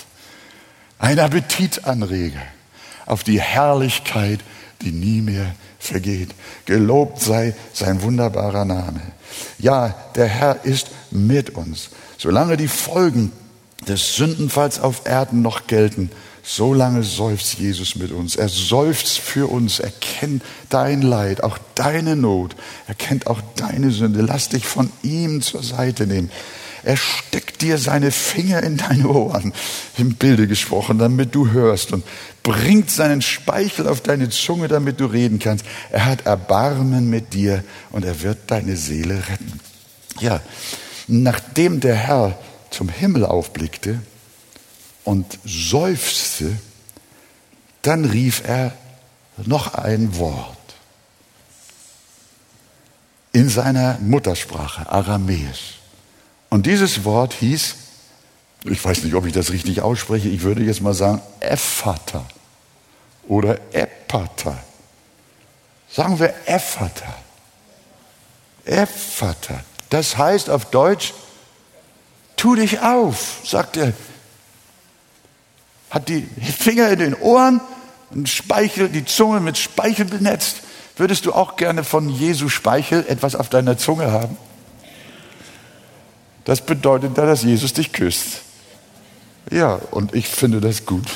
ein 1.03 1.19
Appetitanreger 1.19 2.41
auf 3.07 3.25
die 3.25 3.41
Herrlichkeit, 3.41 4.38
die 4.83 4.93
nie 4.93 5.21
mehr 5.21 5.55
vergeht. 5.79 6.31
Gelobt 6.65 7.21
sei 7.21 7.55
sein 7.73 8.03
wunderbarer 8.03 8.65
Name. 8.65 9.01
Ja, 9.59 9.95
der 10.15 10.29
Herr 10.29 10.65
ist 10.65 10.88
mit 11.11 11.51
uns. 11.51 11.91
Solange 12.19 12.57
die 12.57 12.69
Folgen 12.69 13.33
des 13.88 14.15
Sündenfalls 14.15 14.79
auf 14.79 15.03
Erden 15.05 15.43
noch 15.43 15.66
gelten, 15.66 16.09
solange 16.45 17.03
seufzt 17.03 17.55
Jesus 17.55 17.97
mit 17.97 18.12
uns. 18.12 18.37
Er 18.37 18.49
seufzt 18.49 19.18
für 19.18 19.51
uns. 19.51 19.81
Er 19.81 19.91
kennt 19.91 20.45
dein 20.68 21.03
Leid, 21.03 21.43
auch 21.43 21.59
deine 21.74 22.14
Not. 22.14 22.55
Er 22.87 22.95
kennt 22.95 23.26
auch 23.26 23.41
deine 23.57 23.91
Sünde. 23.91 24.22
Lass 24.22 24.51
dich 24.51 24.64
von 24.64 24.93
ihm 25.03 25.43
zur 25.43 25.64
Seite 25.64 26.07
nehmen. 26.07 26.31
Er 26.85 26.97
steckt 26.97 27.62
dir 27.62 27.78
seine 27.78 28.11
Finger 28.11 28.62
in 28.62 28.76
deine 28.76 29.09
Ohren, 29.09 29.53
im 29.99 30.14
Bilde 30.14 30.49
gesprochen, 30.49 30.99
damit 30.99 31.35
du 31.35 31.51
hörst 31.51 31.93
und 31.93 32.05
bringt 32.43 32.91
seinen 32.91 33.22
Speichel 33.22 33.87
auf 33.87 34.01
deine 34.01 34.30
Zunge, 34.30 34.68
damit 34.68 34.99
du 34.99 35.07
reden 35.07 35.39
kannst. 35.39 35.64
Er 35.91 36.07
hat 36.07 36.26
Erbarmen 36.26 37.09
mit 37.09 37.35
dir 37.35 37.62
und 37.91 38.05
er 38.05 38.22
wird 38.22 38.39
deine 38.49 38.76
Seele 38.76 39.22
retten. 39.28 39.61
Ja, 40.18 40.41
nachdem 41.07 41.80
der 41.80 41.95
Herr 41.95 42.39
zum 42.70 42.89
Himmel 42.89 43.24
aufblickte 43.24 44.01
und 45.05 45.39
seufzte, 45.45 46.57
dann 47.83 48.05
rief 48.05 48.43
er 48.45 48.72
noch 49.37 49.74
ein 49.74 50.16
Wort 50.18 50.57
in 53.33 53.49
seiner 53.49 53.99
Muttersprache, 54.01 54.91
Aramäisch. 54.91 55.82
Und 56.53 56.66
dieses 56.66 57.05
Wort 57.05 57.32
hieß, 57.32 57.76
ich 58.64 58.84
weiß 58.84 59.05
nicht, 59.05 59.14
ob 59.14 59.24
ich 59.24 59.32
das 59.32 59.53
richtig 59.53 59.80
ausspreche, 59.80 60.28
ich 60.28 60.42
würde 60.42 60.62
jetzt 60.62 60.82
mal 60.82 60.92
sagen 60.92 61.22
Ephata 61.40 62.26
oder 63.26 63.59
Epata. 63.72 64.62
Sagen 65.90 66.18
wir 66.18 66.34
Ephata. 66.44 67.14
Ephata. 68.66 69.61
Das 69.88 70.18
heißt 70.18 70.50
auf 70.50 70.66
Deutsch, 70.66 71.14
tu 72.36 72.55
dich 72.55 72.80
auf, 72.80 73.38
sagt 73.44 73.78
er. 73.78 73.94
Hat 75.88 76.11
die 76.11 76.20
Finger 76.20 76.90
in 76.90 76.98
den 76.98 77.14
Ohren 77.14 77.62
und 78.11 78.28
Speichel, 78.28 78.90
die 78.90 79.07
Zunge 79.07 79.40
mit 79.40 79.57
Speichel 79.57 80.05
benetzt. 80.05 80.57
Würdest 80.98 81.24
du 81.24 81.32
auch 81.32 81.57
gerne 81.57 81.82
von 81.82 82.11
Jesu 82.11 82.50
Speichel 82.50 83.07
etwas 83.09 83.36
auf 83.36 83.48
deiner 83.48 83.78
Zunge 83.78 84.12
haben? 84.12 84.36
Das 86.45 86.61
bedeutet 86.61 87.16
da, 87.16 87.26
dass 87.26 87.43
Jesus 87.43 87.72
dich 87.72 87.93
küsst. 87.93 88.43
Ja, 89.51 89.80
und 89.90 90.14
ich 90.14 90.28
finde 90.28 90.61
das 90.61 90.86
gut. 90.86 91.07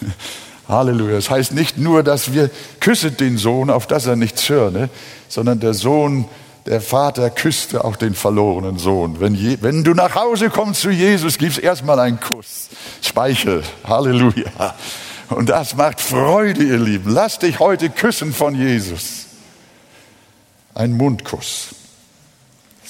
Halleluja. 0.68 1.16
Das 1.16 1.30
heißt 1.30 1.52
nicht 1.52 1.78
nur, 1.78 2.02
dass 2.02 2.32
wir 2.32 2.50
küsset 2.80 3.20
den 3.20 3.38
Sohn, 3.38 3.70
auf 3.70 3.86
dass 3.86 4.06
er 4.06 4.16
nichts 4.16 4.48
hörne, 4.48 4.90
sondern 5.28 5.60
der 5.60 5.74
Sohn, 5.74 6.26
der 6.66 6.80
Vater 6.82 7.30
küsste 7.30 7.84
auch 7.84 7.96
den 7.96 8.14
verlorenen 8.14 8.78
Sohn. 8.78 9.20
Wenn, 9.20 9.34
je, 9.34 9.58
wenn 9.62 9.84
du 9.84 9.94
nach 9.94 10.14
Hause 10.14 10.50
kommst 10.50 10.82
zu 10.82 10.90
Jesus, 10.90 11.38
gib's 11.38 11.56
erstmal 11.56 11.98
einen 11.98 12.20
Kuss. 12.20 12.68
Speichel. 13.02 13.62
Halleluja. 13.84 14.74
Und 15.30 15.48
das 15.48 15.74
macht 15.74 16.00
Freude, 16.00 16.62
ihr 16.62 16.78
Lieben. 16.78 17.10
Lass 17.12 17.38
dich 17.38 17.58
heute 17.58 17.88
küssen 17.90 18.34
von 18.34 18.54
Jesus. 18.54 19.26
Ein 20.74 20.92
Mundkuss. 20.92 21.74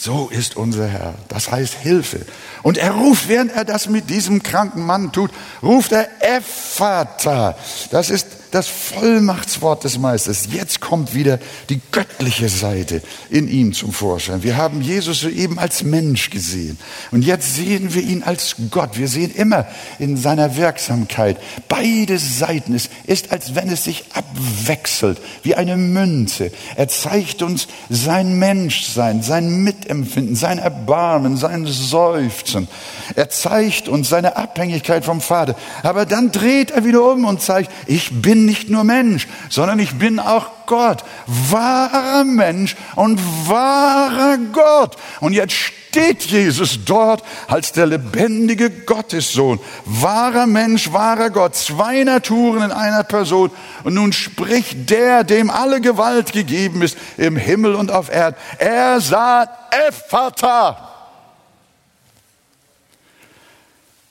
So 0.01 0.29
ist 0.31 0.57
unser 0.57 0.87
Herr. 0.87 1.15
Das 1.27 1.51
heißt 1.51 1.75
Hilfe. 1.75 2.25
Und 2.63 2.79
er 2.79 2.93
ruft, 2.93 3.29
während 3.29 3.51
er 3.51 3.65
das 3.65 3.89
mit 3.89 4.09
diesem 4.09 4.45
kranken 4.45 4.87
Mann 4.87 5.11
tut, 5.11 5.33
ruft 5.61 5.91
er 5.91 6.09
Ephata. 6.21 7.57
Das 7.91 8.09
ist 8.09 8.27
das 8.51 8.69
Vollmachtswort 8.69 9.85
des 9.85 9.99
Meisters. 9.99 10.49
Jetzt 10.53 10.81
kommt 10.81 11.15
wieder 11.15 11.39
die 11.69 11.81
göttliche 11.93 12.49
Seite 12.49 13.03
in 13.31 13.49
ihm 13.49 13.73
zum 13.73 13.93
Vorschein. 13.93 14.43
Wir 14.43 14.57
haben 14.57 14.81
Jesus 14.81 15.21
soeben 15.21 15.59
als 15.59 15.83
Mensch 15.83 16.31
gesehen. 16.31 16.79
Und 17.11 17.25
jetzt 17.25 17.55
sehen 17.55 17.95
wir 17.95 18.03
ihn 18.03 18.23
als 18.23 18.57
Gott. 18.71 18.99
Wir 18.99 19.09
sehen 19.09 19.35
immer 19.35 19.67
in 19.99 20.17
seiner 20.17 20.57
Wirksamkeit 20.57 21.37
beide 21.69 22.19
Seiten. 22.19 22.75
Es 22.75 22.89
ist, 23.07 23.33
als 23.33 23.55
wenn 23.55 23.69
es 23.69 23.85
sich 23.85 24.05
abwechselt, 24.15 25.19
wie 25.43 25.55
eine 25.55 25.77
Münze. 25.77 26.51
Er 26.77 26.89
zeigt 26.89 27.43
uns 27.43 27.69
sein 27.89 28.39
Menschsein, 28.39 29.23
sein 29.23 29.63
Mitempfinden, 29.63 30.37
sein 30.37 30.59
Erbarmen, 30.59 31.37
sein 31.37 31.67
Seufzen. 31.67 32.69
Er 33.15 33.29
zeigt 33.31 33.89
uns 33.89 34.09
seine 34.09 34.37
Abhängigkeit 34.37 35.05
vom 35.05 35.21
Vater. 35.21 35.57
Aber 35.83 36.07
dann 36.07 36.33
dreht 36.33 36.71
er 36.71 36.85
wieder 36.85 37.11
um 37.11 37.25
und 37.25 37.43
zeigt, 37.43 37.71
ich 37.87 38.11
bin 38.23 38.38
bin 38.39 38.47
nicht 38.47 38.71
nur 38.71 38.85
Mensch, 38.85 39.27
sondern 39.49 39.81
ich 39.81 39.95
bin 39.95 40.21
auch 40.21 40.67
Gott. 40.67 41.03
Wahrer 41.27 42.23
Mensch 42.23 42.77
und 42.95 43.19
wahrer 43.49 44.39
Gott. 44.53 44.97
Und 45.21 45.33
jetzt 45.33 45.55
steht 45.55 46.23
Jesus 46.23 46.85
dort 46.85 47.25
als 47.49 47.73
der 47.73 47.87
lebendige 47.87 48.71
Gottessohn. 48.71 49.59
Wahrer 49.85 50.47
Mensch, 50.47 50.93
wahrer 50.93 51.31
Gott. 51.31 51.57
Zwei 51.57 52.05
Naturen 52.05 52.63
in 52.63 52.71
einer 52.71 53.03
Person. 53.03 53.51
Und 53.83 53.95
nun 53.95 54.13
spricht 54.13 54.89
der, 54.89 55.25
dem 55.25 55.51
alle 55.51 55.81
Gewalt 55.81 56.33
gegeben 56.33 56.83
ist, 56.83 56.97
im 57.17 57.37
Himmel 57.37 57.75
und 57.75 57.91
auf 57.91 58.09
Erden. 58.09 58.37
Er 58.59 59.01
sagt, 59.01 59.75
Ephata. 59.89 60.85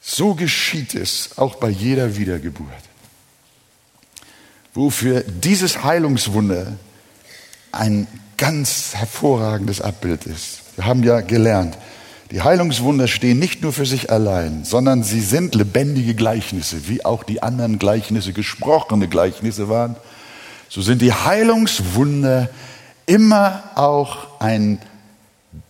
So 0.01 0.36
geschieht 0.36 0.95
es 0.95 1.38
auch 1.38 1.55
bei 1.55 1.69
jeder 1.69 2.17
Wiedergeburt 2.17 2.86
wofür 4.78 5.21
dieses 5.21 5.84
Heilungswunder 5.84 6.73
ein 7.71 8.07
ganz 8.38 8.93
hervorragendes 8.93 9.82
Abbild 9.82 10.25
ist. 10.25 10.61
Wir 10.75 10.86
haben 10.86 11.03
ja 11.03 11.21
gelernt, 11.21 11.78
die 12.30 12.41
Heilungswunder 12.41 13.07
stehen 13.07 13.39
nicht 13.39 13.63
nur 13.63 13.73
für 13.73 13.86
sich 13.86 14.11
allein, 14.11 14.65
sondern 14.65 15.01
sie 15.01 15.21
sind 15.21 15.55
lebendige 15.55 16.13
Gleichnisse, 16.13 16.88
wie 16.88 17.03
auch 17.03 17.23
die 17.23 17.41
anderen 17.41 17.80
Gleichnisse 17.80 18.34
gesprochene 18.34 19.07
Gleichnisse 19.07 19.69
waren. 19.69 19.95
So 20.69 20.82
sind 20.82 21.01
die 21.01 21.13
Heilungswunder 21.13 22.49
immer 23.05 23.63
auch 23.75 24.39
ein 24.39 24.80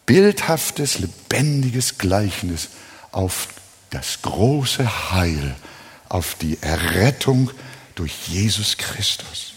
bildhaftes, 0.05 0.99
lebendiges 0.99 1.97
Gleichnis 1.97 2.69
auf 3.11 3.47
das 3.91 4.21
große 4.23 5.11
Heil, 5.13 5.55
auf 6.09 6.35
die 6.41 6.57
Errettung 6.61 7.51
durch 7.97 8.13
Jesus 8.27 8.77
Christus. 8.77 9.53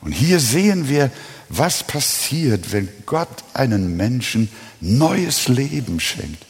Und 0.00 0.12
hier 0.12 0.38
sehen 0.38 0.88
wir, 0.88 1.10
was 1.48 1.82
passiert, 1.82 2.72
wenn 2.72 2.88
Gott 3.06 3.44
einen 3.52 3.96
Menschen 3.96 4.48
neues 4.80 5.48
Leben 5.48 6.00
schenkt. 6.00 6.44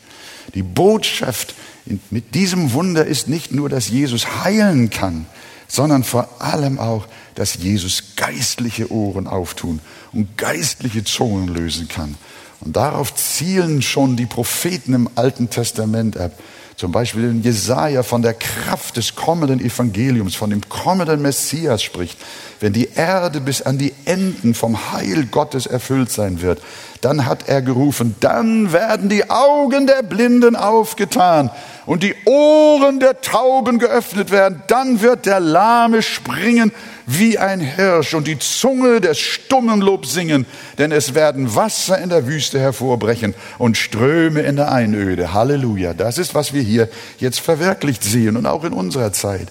Die 0.55 0.63
Botschaft 0.63 1.55
mit 2.11 2.35
diesem 2.35 2.73
Wunder 2.73 3.05
ist 3.05 3.29
nicht 3.29 3.53
nur, 3.53 3.69
dass 3.69 3.89
Jesus 3.89 4.45
heilen 4.45 4.91
kann, 4.91 5.27
sondern 5.69 6.05
vor 6.05 6.43
allem 6.43 6.79
auch, 6.79 7.07
dass 7.35 7.55
Jesus 7.55 8.17
geistliche 8.17 8.93
Ohren 8.93 9.27
auftun 9.27 9.81
und 10.13 10.37
geistliche 10.37 11.05
Zungen 11.05 11.49
lösen 11.49 11.89
kann. 11.89 12.17
Und 12.61 12.77
darauf 12.77 13.15
zielen 13.15 13.83
schon 13.83 14.17
die 14.17 14.27
Propheten 14.27 14.95
im 14.95 15.11
Alten 15.17 15.51
Testament 15.51 16.17
ab. 16.17 16.33
Zum 16.77 16.91
Beispiel 16.91 17.25
in 17.25 17.43
Jesaja 17.43 18.03
von 18.03 18.23
der 18.23 18.35
Kraft 18.35 18.97
des 18.97 19.15
kommenden 19.15 19.61
Evangeliums, 19.61 20.35
von 20.35 20.51
dem 20.51 20.69
kommenden 20.69 21.23
Messias 21.23 21.83
spricht. 21.83 22.19
Wenn 22.59 22.73
die 22.73 22.89
Erde 22.95 23.41
bis 23.41 23.63
an 23.63 23.79
die 23.79 23.95
Enden 24.05 24.55
vom 24.55 24.93
Heil 24.93 25.27
Gottes 25.27 25.67
erfüllt 25.67 26.11
sein 26.11 26.43
wird, 26.43 26.61
dann 27.01 27.27
hat 27.27 27.49
er 27.49 27.63
gerufen, 27.63 28.17
dann 28.21 28.73
werden 28.73 29.09
die 29.09 29.31
Augen 29.31 29.87
der 29.87 30.03
Blinden 30.03 30.57
aufgetan 30.57 31.51
und 31.87 32.03
die 32.03 32.15
Ohren 32.25 32.99
der 32.99 33.21
Tauben 33.21 33.79
geöffnet 33.79 34.31
werden. 34.31 34.63
Dann 34.67 35.01
wird 35.01 35.27
der 35.27 35.41
Lahme 35.41 36.03
springen 36.03 36.73
wie 37.07 37.39
ein 37.39 37.61
Hirsch 37.61 38.15
und 38.15 38.27
die 38.27 38.39
Zunge 38.39 39.01
des 39.01 39.19
Stummen 39.19 39.81
Lob 39.81 40.07
singen, 40.07 40.47
denn 40.79 40.93
es 40.93 41.15
werden 41.15 41.55
Wasser 41.55 41.99
in 41.99 42.09
der 42.09 42.27
Wüste 42.27 42.59
hervorbrechen 42.59 43.35
und 43.59 43.77
Ströme 43.77 44.41
in 44.41 44.57
der 44.57 44.73
Einöde. 44.73 45.35
Halleluja. 45.35 45.95
Das 45.95 46.19
ist, 46.19 46.35
was 46.35 46.53
wir 46.53 46.63
hier 46.63 46.89
jetzt 47.19 47.41
verwirklicht 47.41 48.03
sehen 48.03 48.37
und 48.37 48.47
auch 48.47 48.65
in 48.65 48.73
unserer 48.73 49.13
Zeit. 49.13 49.49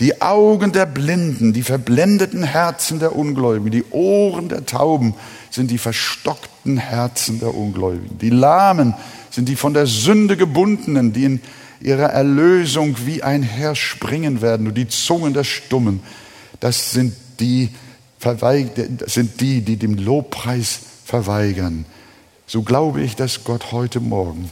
Die 0.00 0.20
Augen 0.20 0.72
der 0.72 0.86
Blinden, 0.86 1.52
die 1.52 1.62
verblendeten 1.62 2.42
Herzen 2.42 2.98
der 2.98 3.16
Ungläubigen, 3.16 3.70
die 3.70 3.84
Ohren 3.90 4.48
der 4.48 4.66
Tauben 4.66 5.14
sind 5.50 5.70
die 5.70 5.78
verstockten 5.78 6.76
Herzen 6.76 7.40
der 7.40 7.54
Ungläubigen. 7.54 8.18
Die 8.18 8.30
Lahmen 8.30 8.94
sind 9.30 9.48
die 9.48 9.56
von 9.56 9.72
der 9.72 9.86
Sünde 9.86 10.36
gebundenen, 10.36 11.12
die 11.12 11.24
in 11.24 11.40
ihrer 11.80 12.10
Erlösung 12.10 12.96
wie 13.06 13.22
ein 13.22 13.42
Herr 13.42 13.74
springen 13.74 14.42
werden. 14.42 14.66
Und 14.66 14.74
die 14.74 14.88
Zungen 14.88 15.32
der 15.32 15.44
Stummen, 15.44 16.02
das 16.60 16.92
sind 16.92 17.14
die, 17.40 17.70
das 18.20 19.14
sind 19.14 19.40
die, 19.40 19.60
die 19.60 19.76
dem 19.76 19.94
Lobpreis 19.94 20.80
verweigern. 21.04 21.84
So 22.46 22.62
glaube 22.62 23.02
ich, 23.02 23.16
dass 23.16 23.44
Gott 23.44 23.72
heute 23.72 24.00
Morgen 24.00 24.50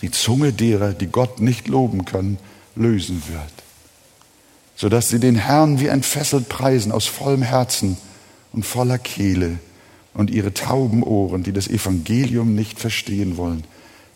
die 0.00 0.10
Zunge 0.10 0.52
derer, 0.52 0.92
die 0.92 1.06
Gott 1.06 1.40
nicht 1.40 1.68
loben 1.68 2.04
können, 2.04 2.38
lösen 2.74 3.22
wird. 3.28 3.52
Sodass 4.76 5.08
sie 5.08 5.20
den 5.20 5.36
Herrn 5.36 5.80
wie 5.80 5.86
entfesselt 5.86 6.48
preisen 6.48 6.92
aus 6.92 7.06
vollem 7.06 7.42
Herzen 7.42 7.96
und 8.52 8.64
voller 8.64 8.98
Kehle 8.98 9.58
und 10.14 10.30
ihre 10.30 10.54
tauben 10.54 11.02
Ohren, 11.02 11.42
die 11.42 11.52
das 11.52 11.68
Evangelium 11.68 12.54
nicht 12.54 12.80
verstehen 12.80 13.36
wollen, 13.36 13.64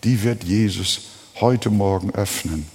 die 0.05 0.23
wird 0.23 0.45
Jesus 0.45 1.03
heute 1.41 1.71
Morgen 1.71 2.11
öffnen, 2.11 2.67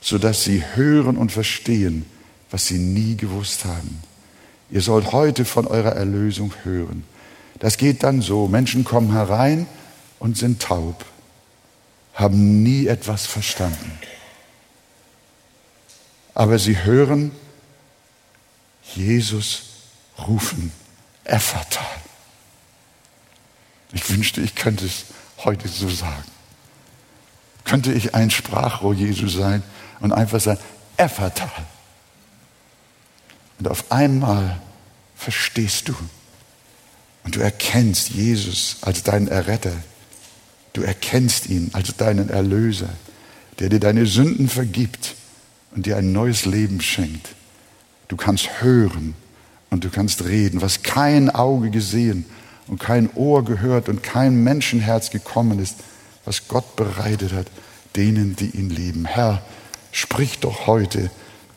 sodass 0.00 0.44
sie 0.44 0.62
hören 0.74 1.16
und 1.16 1.32
verstehen, 1.32 2.06
was 2.50 2.66
sie 2.66 2.78
nie 2.78 3.16
gewusst 3.16 3.64
haben. 3.64 4.02
Ihr 4.70 4.80
sollt 4.80 5.12
heute 5.12 5.44
von 5.44 5.66
eurer 5.66 5.92
Erlösung 5.92 6.52
hören. 6.64 7.04
Das 7.58 7.76
geht 7.76 8.02
dann 8.02 8.22
so. 8.22 8.48
Menschen 8.48 8.84
kommen 8.84 9.12
herein 9.12 9.66
und 10.18 10.36
sind 10.36 10.60
taub, 10.60 11.04
haben 12.14 12.62
nie 12.62 12.86
etwas 12.86 13.26
verstanden. 13.26 13.98
Aber 16.34 16.58
sie 16.58 16.82
hören 16.84 17.30
Jesus 18.94 19.62
rufen, 20.26 20.72
Ephata. 21.24 21.84
Ich 23.92 24.10
wünschte, 24.10 24.40
ich 24.40 24.54
könnte 24.54 24.84
es 24.86 25.06
heute 25.44 25.68
so 25.68 25.88
sagen. 25.88 26.24
Könnte 27.64 27.92
ich 27.92 28.14
ein 28.14 28.30
Sprachrohr 28.30 28.94
Jesu 28.94 29.28
sein 29.28 29.62
und 30.00 30.12
einfach 30.12 30.40
sagen, 30.40 30.60
Ephata. 30.96 31.50
Und 33.64 33.70
auf 33.70 33.90
einmal 33.90 34.60
verstehst 35.16 35.88
du 35.88 35.94
und 37.22 37.34
du 37.34 37.40
erkennst 37.40 38.10
Jesus 38.10 38.76
als 38.82 39.04
deinen 39.04 39.26
Erretter. 39.26 39.72
Du 40.74 40.82
erkennst 40.82 41.48
ihn 41.48 41.70
als 41.72 41.96
deinen 41.96 42.28
Erlöser, 42.28 42.90
der 43.58 43.70
dir 43.70 43.80
deine 43.80 44.04
Sünden 44.04 44.50
vergibt 44.50 45.14
und 45.74 45.86
dir 45.86 45.96
ein 45.96 46.12
neues 46.12 46.44
Leben 46.44 46.82
schenkt. 46.82 47.30
Du 48.08 48.16
kannst 48.16 48.60
hören 48.60 49.14
und 49.70 49.82
du 49.82 49.88
kannst 49.88 50.24
reden, 50.24 50.60
was 50.60 50.82
kein 50.82 51.30
Auge 51.30 51.70
gesehen 51.70 52.26
und 52.66 52.80
kein 52.80 53.08
Ohr 53.14 53.46
gehört 53.46 53.88
und 53.88 54.02
kein 54.02 54.44
Menschenherz 54.44 55.08
gekommen 55.08 55.58
ist, 55.58 55.76
was 56.26 56.48
Gott 56.48 56.76
bereitet 56.76 57.32
hat, 57.32 57.46
denen, 57.96 58.36
die 58.36 58.50
ihn 58.50 58.68
lieben. 58.68 59.06
Herr, 59.06 59.40
sprich 59.90 60.38
doch 60.40 60.66
heute 60.66 61.10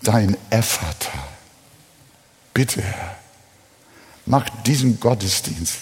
dein 0.04 0.38
Ephata. 0.52 1.37
Bitte, 2.58 2.82
Herr, 2.82 3.16
mach 4.26 4.50
diesen 4.64 5.00
Gottesdienst 5.00 5.78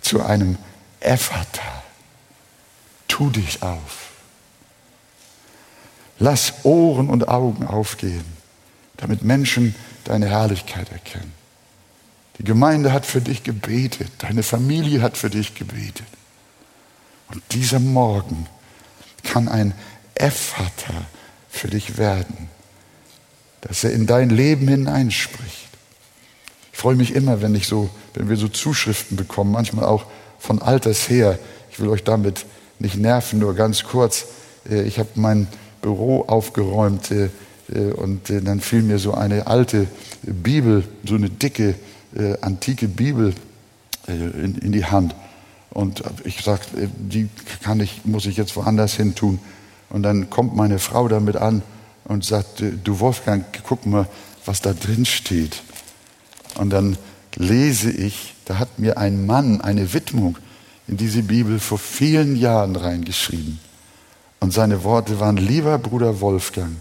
zu 0.00 0.22
einem 0.22 0.58
Ephata. 1.00 1.82
Tu 3.08 3.30
dich 3.30 3.60
auf. 3.64 4.12
Lass 6.20 6.64
Ohren 6.64 7.08
und 7.08 7.26
Augen 7.26 7.66
aufgehen, 7.66 8.24
damit 8.96 9.24
Menschen 9.24 9.74
deine 10.04 10.28
Herrlichkeit 10.28 10.92
erkennen. 10.92 11.32
Die 12.38 12.44
Gemeinde 12.44 12.92
hat 12.92 13.06
für 13.06 13.20
dich 13.20 13.42
gebetet, 13.42 14.12
deine 14.18 14.44
Familie 14.44 15.02
hat 15.02 15.16
für 15.16 15.30
dich 15.30 15.56
gebetet. 15.56 16.06
Und 17.32 17.42
dieser 17.50 17.80
Morgen 17.80 18.46
kann 19.24 19.48
ein 19.48 19.74
Ephata 20.14 20.94
für 21.50 21.66
dich 21.66 21.98
werden, 21.98 22.48
dass 23.62 23.82
er 23.82 23.92
in 23.92 24.06
dein 24.06 24.30
Leben 24.30 24.68
hineinspricht. 24.68 25.63
Ich 26.74 26.80
freue 26.80 26.96
mich 26.96 27.14
immer, 27.14 27.40
wenn 27.40 27.54
ich 27.54 27.68
so, 27.68 27.88
wenn 28.14 28.28
wir 28.28 28.36
so 28.36 28.48
Zuschriften 28.48 29.16
bekommen, 29.16 29.52
manchmal 29.52 29.84
auch 29.84 30.06
von 30.40 30.60
alters 30.60 31.08
her. 31.08 31.38
Ich 31.70 31.78
will 31.78 31.88
euch 31.88 32.02
damit 32.02 32.46
nicht 32.80 32.96
nerven, 32.96 33.38
nur 33.38 33.54
ganz 33.54 33.84
kurz. 33.84 34.26
Äh, 34.68 34.82
ich 34.82 34.98
habe 34.98 35.08
mein 35.14 35.46
Büro 35.82 36.22
aufgeräumt 36.22 37.12
äh, 37.12 37.30
äh, 37.72 37.92
und 37.92 38.28
dann 38.28 38.58
fiel 38.58 38.82
mir 38.82 38.98
so 38.98 39.14
eine 39.14 39.46
alte 39.46 39.86
Bibel, 40.22 40.82
so 41.06 41.14
eine 41.14 41.30
dicke, 41.30 41.76
antike 42.40 42.88
Bibel 42.88 43.34
in 44.08 44.72
die 44.72 44.84
Hand. 44.84 45.14
Und 45.70 46.02
ich 46.24 46.42
sagte, 46.42 46.88
die 46.98 47.28
kann 47.62 47.78
ich, 47.78 48.04
muss 48.04 48.26
ich 48.26 48.36
jetzt 48.36 48.56
woanders 48.56 48.94
hin 48.94 49.14
tun. 49.14 49.38
Und 49.90 50.02
dann 50.02 50.28
kommt 50.28 50.56
meine 50.56 50.80
Frau 50.80 51.06
damit 51.06 51.36
an 51.36 51.62
und 52.04 52.24
sagt, 52.24 52.62
du 52.82 53.00
Wolfgang, 53.00 53.44
guck 53.66 53.86
mal, 53.86 54.08
was 54.44 54.60
da 54.60 54.72
drin 54.72 55.04
steht. 55.04 55.62
Und 56.56 56.70
dann 56.70 56.96
lese 57.36 57.90
ich, 57.90 58.34
da 58.44 58.58
hat 58.58 58.78
mir 58.78 58.98
ein 58.98 59.26
Mann 59.26 59.60
eine 59.60 59.92
Widmung 59.92 60.38
in 60.86 60.96
diese 60.96 61.22
Bibel 61.22 61.58
vor 61.58 61.78
vielen 61.78 62.36
Jahren 62.36 62.76
reingeschrieben. 62.76 63.58
Und 64.40 64.52
seine 64.52 64.84
Worte 64.84 65.20
waren, 65.20 65.36
lieber 65.36 65.78
Bruder 65.78 66.20
Wolfgang, 66.20 66.76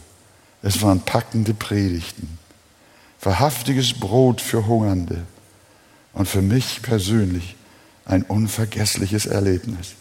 es 0.62 0.82
waren 0.82 1.02
packende 1.02 1.54
Predigten, 1.54 2.38
wahrhaftiges 3.22 3.94
Brot 3.94 4.42
für 4.42 4.68
Hungernde 4.68 5.24
und 6.14 6.28
für 6.28 6.42
mich 6.42 6.82
persönlich 6.82 7.56
ein 8.06 8.24
unvergessliches 8.24 9.26
Erlebnis. 9.26 9.96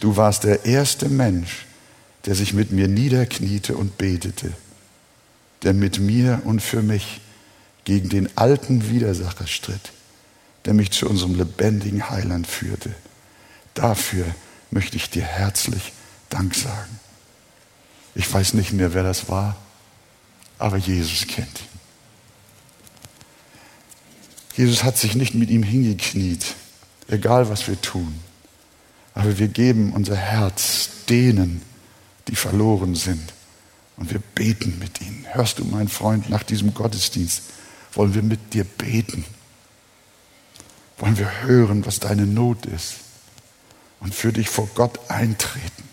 Du 0.00 0.16
warst 0.16 0.44
der 0.44 0.64
erste 0.64 1.08
Mensch, 1.08 1.66
der 2.26 2.34
sich 2.34 2.54
mit 2.54 2.70
mir 2.70 2.88
niederkniete 2.88 3.76
und 3.76 3.98
betete, 3.98 4.52
der 5.62 5.74
mit 5.74 5.98
mir 5.98 6.42
und 6.44 6.60
für 6.62 6.82
mich 6.82 7.20
gegen 7.88 8.10
den 8.10 8.36
alten 8.36 8.90
Widersacher 8.90 9.46
stritt, 9.46 9.92
der 10.66 10.74
mich 10.74 10.90
zu 10.90 11.08
unserem 11.08 11.34
lebendigen 11.36 12.10
Heiland 12.10 12.46
führte. 12.46 12.94
Dafür 13.72 14.26
möchte 14.70 14.98
ich 14.98 15.08
dir 15.08 15.22
herzlich 15.22 15.94
Dank 16.28 16.54
sagen. 16.54 17.00
Ich 18.14 18.30
weiß 18.30 18.52
nicht 18.52 18.74
mehr, 18.74 18.92
wer 18.92 19.04
das 19.04 19.30
war, 19.30 19.56
aber 20.58 20.76
Jesus 20.76 21.26
kennt 21.26 21.48
ihn. 21.48 21.78
Jesus 24.58 24.84
hat 24.84 24.98
sich 24.98 25.14
nicht 25.14 25.34
mit 25.34 25.48
ihm 25.48 25.62
hingekniet, 25.62 26.44
egal 27.06 27.48
was 27.48 27.68
wir 27.68 27.80
tun. 27.80 28.20
Aber 29.14 29.38
wir 29.38 29.48
geben 29.48 29.94
unser 29.94 30.16
Herz 30.16 30.90
denen, 31.08 31.62
die 32.28 32.36
verloren 32.36 32.94
sind. 32.94 33.32
Und 33.96 34.12
wir 34.12 34.20
beten 34.34 34.78
mit 34.78 35.00
ihnen. 35.00 35.24
Hörst 35.32 35.58
du, 35.58 35.64
mein 35.64 35.88
Freund, 35.88 36.28
nach 36.28 36.42
diesem 36.42 36.74
Gottesdienst 36.74 37.44
wollen 37.92 38.14
wir 38.14 38.22
mit 38.22 38.54
dir 38.54 38.64
beten. 38.64 39.24
Wollen 40.98 41.18
wir 41.18 41.42
hören, 41.42 41.86
was 41.86 42.00
deine 42.00 42.26
Not 42.26 42.66
ist. 42.66 42.96
Und 44.00 44.14
für 44.14 44.32
dich 44.32 44.48
vor 44.48 44.68
Gott 44.74 45.10
eintreten. 45.10 45.88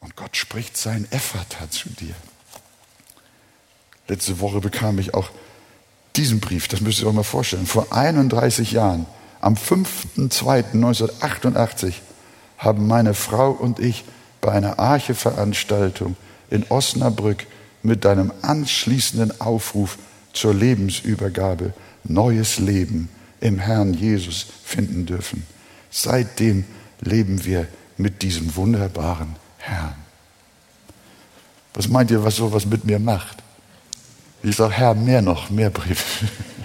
Und 0.00 0.16
Gott 0.16 0.36
spricht 0.36 0.76
sein 0.76 1.06
Ephata 1.10 1.70
zu 1.70 1.88
dir. 1.90 2.14
Letzte 4.08 4.40
Woche 4.40 4.60
bekam 4.60 4.98
ich 4.98 5.14
auch 5.14 5.30
diesen 6.16 6.40
Brief, 6.40 6.66
das 6.68 6.80
müsst 6.80 7.00
ihr 7.00 7.06
euch 7.06 7.14
mal 7.14 7.22
vorstellen, 7.22 7.66
vor 7.66 7.92
31 7.92 8.72
Jahren, 8.72 9.06
am 9.40 9.54
5.2.1988, 9.54 11.94
haben 12.58 12.88
meine 12.88 13.14
Frau 13.14 13.52
und 13.52 13.78
ich 13.78 14.04
bei 14.40 14.52
einer 14.52 14.78
Arche-Veranstaltung 14.78 16.16
in 16.50 16.64
Osnabrück 16.68 17.46
mit 17.82 18.04
deinem 18.04 18.32
anschließenden 18.42 19.40
Aufruf 19.40 19.98
zur 20.32 20.54
Lebensübergabe 20.54 21.72
neues 22.04 22.58
Leben 22.58 23.08
im 23.40 23.58
Herrn 23.58 23.94
Jesus 23.94 24.46
finden 24.64 25.06
dürfen. 25.06 25.46
Seitdem 25.90 26.64
leben 27.00 27.44
wir 27.44 27.66
mit 27.96 28.22
diesem 28.22 28.54
wunderbaren 28.56 29.36
Herrn. 29.58 29.94
Was 31.74 31.88
meint 31.88 32.10
ihr, 32.10 32.24
was 32.24 32.36
sowas 32.36 32.66
mit 32.66 32.84
mir 32.84 32.98
macht? 32.98 33.42
Ich 34.42 34.56
sage, 34.56 34.72
Herr, 34.74 34.94
mehr 34.94 35.22
noch, 35.22 35.50
mehr 35.50 35.70
Brief. 35.70 36.24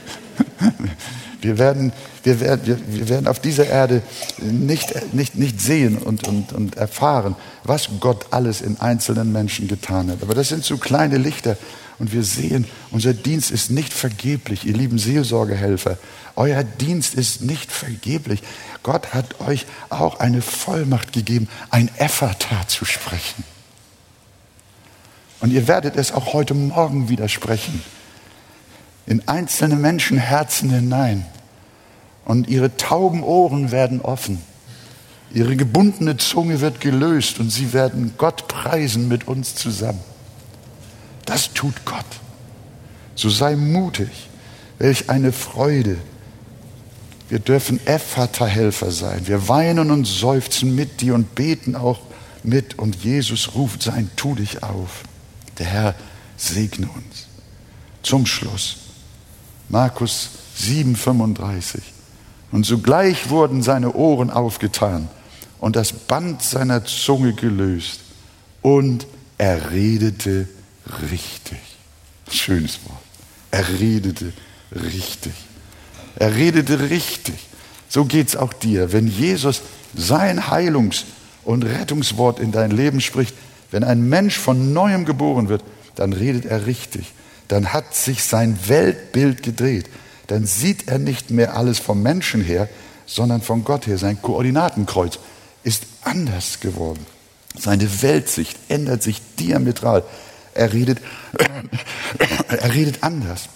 Wir 1.46 1.60
werden, 1.60 1.94
wir 2.24 2.40
werden, 2.40 2.82
wir 2.88 3.08
werden 3.08 3.28
auf 3.28 3.40
dieser 3.40 3.68
Erde 3.68 4.02
nicht, 4.42 5.14
nicht, 5.14 5.36
nicht 5.36 5.62
sehen 5.62 6.00
und, 6.00 6.28
und, 6.28 6.54
und 6.54 6.76
erfahren, 6.76 7.36
was 7.64 7.88
Gott 8.00 8.26
alles 8.32 8.62
in 8.62 8.80
einzelnen 8.80 9.32
Menschen 9.32 9.68
getan 9.68 10.10
hat. 10.10 10.24
Aber 10.24 10.34
das 10.34 10.50
sind 10.50 10.66
so 10.66 10.78
kleine 10.78 11.18
Lichter. 11.18 11.56
Und 12.00 12.12
wir 12.12 12.24
sehen, 12.24 12.66
unser 12.92 13.14
Dienst 13.14 13.52
ist 13.52 13.70
nicht 13.70 13.94
vergeblich, 13.94 14.66
ihr 14.66 14.74
lieben 14.74 14.98
Seelsorgehelfer. 14.98 15.98
Euer 16.36 16.64
Dienst 16.64 17.14
ist 17.14 17.42
nicht 17.42 17.72
vergeblich. 17.72 18.42
Gott 18.84 19.14
hat 19.14 19.40
euch 19.40 19.68
auch 19.90 20.20
eine 20.20 20.42
Vollmacht 20.42 21.14
gegeben, 21.14 21.48
ein 21.70 21.90
Ephata 21.98 22.68
zu 22.68 22.86
sprechen. 22.86 23.44
Und 25.40 25.52
ihr 25.52 25.68
werdet 25.68 25.96
es 25.96 26.12
auch 26.12 26.34
heute 26.34 26.56
Morgen 26.56 27.08
widersprechen. 27.08 27.84
In 29.06 29.28
einzelne 29.28 29.76
Menschenherzen 29.76 30.72
hinein. 30.72 31.26
Und 32.26 32.50
ihre 32.50 32.76
tauben 32.76 33.24
Ohren 33.24 33.72
werden 33.72 34.02
offen. 34.02 34.42
Ihre 35.34 35.56
gebundene 35.56 36.18
Zunge 36.18 36.62
wird 36.62 36.82
gelöst 36.82 37.40
und 37.40 37.52
sie 37.52 37.74
werden 37.74 38.14
Gott 38.18 38.48
preisen 38.48 39.08
mit 39.08 39.28
uns 39.28 39.56
zusammen. 39.56 40.00
Das 41.26 41.54
tut 41.54 41.86
Gott. 41.86 42.06
So 43.16 43.30
sei 43.30 43.56
mutig. 43.56 44.10
Welch 44.78 45.10
eine 45.10 45.32
Freude. 45.32 45.98
Wir 47.30 47.40
dürfen 47.40 47.80
Ephata-Helfer 47.86 48.92
sein. 48.92 49.28
Wir 49.28 49.48
weinen 49.48 49.90
und 49.90 50.06
seufzen 50.06 50.76
mit 50.76 51.02
dir 51.02 51.16
und 51.16 51.34
beten 51.36 51.76
auch 51.76 52.00
mit. 52.44 52.78
Und 52.78 53.04
Jesus 53.04 53.56
ruft 53.56 53.84
sein 53.84 54.10
Tu 54.16 54.36
dich 54.36 54.64
auf. 54.64 55.04
Der 55.58 55.66
Herr 55.66 55.96
segne 56.38 56.88
uns. 56.88 57.28
Zum 58.04 58.26
Schluss. 58.26 58.78
Markus 59.70 60.30
7,35. 60.60 61.95
Und 62.52 62.66
sogleich 62.66 63.30
wurden 63.30 63.62
seine 63.62 63.94
Ohren 63.94 64.30
aufgetan 64.30 65.10
und 65.60 65.76
das 65.76 65.92
Band 65.92 66.42
seiner 66.42 66.86
Zunge 66.86 67.34
gelöst. 67.34 68.02
Und 68.62 69.08
er 69.38 69.72
redete 69.72 70.48
richtig. 71.12 71.60
Schönes 72.30 72.80
Wort. 72.86 73.00
Er 73.52 73.68
redete 73.80 74.34
richtig. 74.72 75.34
Er 76.16 76.36
redete 76.36 76.90
richtig. 76.90 77.36
So 77.90 78.06
geht 78.06 78.30
es 78.30 78.36
auch 78.36 78.54
dir. 78.54 78.92
Wenn 78.92 79.08
Jesus 79.08 79.62
sein 79.96 80.50
Heilungs- 80.50 81.06
und 81.44 81.64
Rettungswort 81.64 82.40
in 82.40 82.52
dein 82.52 82.72
Leben 82.72 83.02
spricht, 83.02 83.36
wenn 83.72 83.84
ein 83.84 84.08
Mensch 84.08 84.38
von 84.38 84.74
neuem 84.74 85.06
geboren 85.06 85.50
wird, 85.50 85.64
dann 85.96 86.14
redet 86.14 86.46
er 86.46 86.66
richtig. 86.66 87.14
Dann 87.48 87.74
hat 87.74 87.94
sich 87.96 88.24
sein 88.24 88.58
Weltbild 88.68 89.44
gedreht. 89.44 89.86
Dann 90.28 90.46
sieht 90.46 90.88
er 90.88 91.00
nicht 91.00 91.32
mehr 91.32 91.56
alles 91.56 91.80
vom 91.80 92.02
Menschen 92.02 92.42
her, 92.42 92.70
sondern 93.06 93.42
von 93.42 93.64
Gott 93.64 93.88
her. 93.88 93.98
Sein 93.98 94.22
Koordinatenkreuz 94.22 95.20
ist 95.64 95.84
anders 96.04 96.60
geworden. 96.60 97.06
Seine 97.58 98.02
Weltsicht 98.02 98.58
ändert 98.68 99.04
sich 99.04 99.22
diametral. 99.40 100.04
Er 100.54 100.74
redet, 100.74 101.00
er 102.50 102.74
redet 102.74 103.04
anders. 103.04 103.50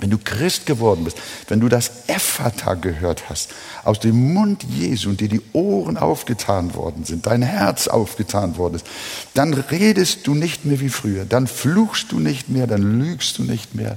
wenn 0.00 0.10
du 0.10 0.18
Christ 0.18 0.66
geworden 0.66 1.04
bist, 1.04 1.16
wenn 1.48 1.60
du 1.60 1.68
das 1.68 2.08
Ephata 2.08 2.74
gehört 2.74 3.30
hast, 3.30 3.50
aus 3.84 4.00
dem 4.00 4.34
Mund 4.34 4.64
Jesu 4.64 5.08
und 5.08 5.20
dir 5.20 5.28
die 5.28 5.40
Ohren 5.52 5.96
aufgetan 5.96 6.74
worden 6.74 7.04
sind, 7.04 7.26
dein 7.26 7.42
Herz 7.42 7.88
aufgetan 7.88 8.56
worden 8.56 8.74
ist, 8.74 8.86
dann 9.34 9.54
redest 9.54 10.26
du 10.26 10.34
nicht 10.34 10.64
mehr 10.64 10.80
wie 10.80 10.88
früher, 10.88 11.24
dann 11.24 11.46
fluchst 11.46 12.12
du 12.12 12.18
nicht 12.18 12.48
mehr, 12.48 12.66
dann 12.66 13.00
lügst 13.00 13.38
du 13.38 13.44
nicht 13.44 13.74
mehr, 13.74 13.96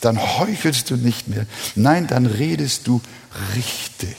dann 0.00 0.18
heuchelst 0.38 0.90
du 0.90 0.96
nicht 0.96 1.28
mehr, 1.28 1.46
nein, 1.74 2.06
dann 2.06 2.26
redest 2.26 2.86
du 2.86 3.00
richtig 3.54 4.16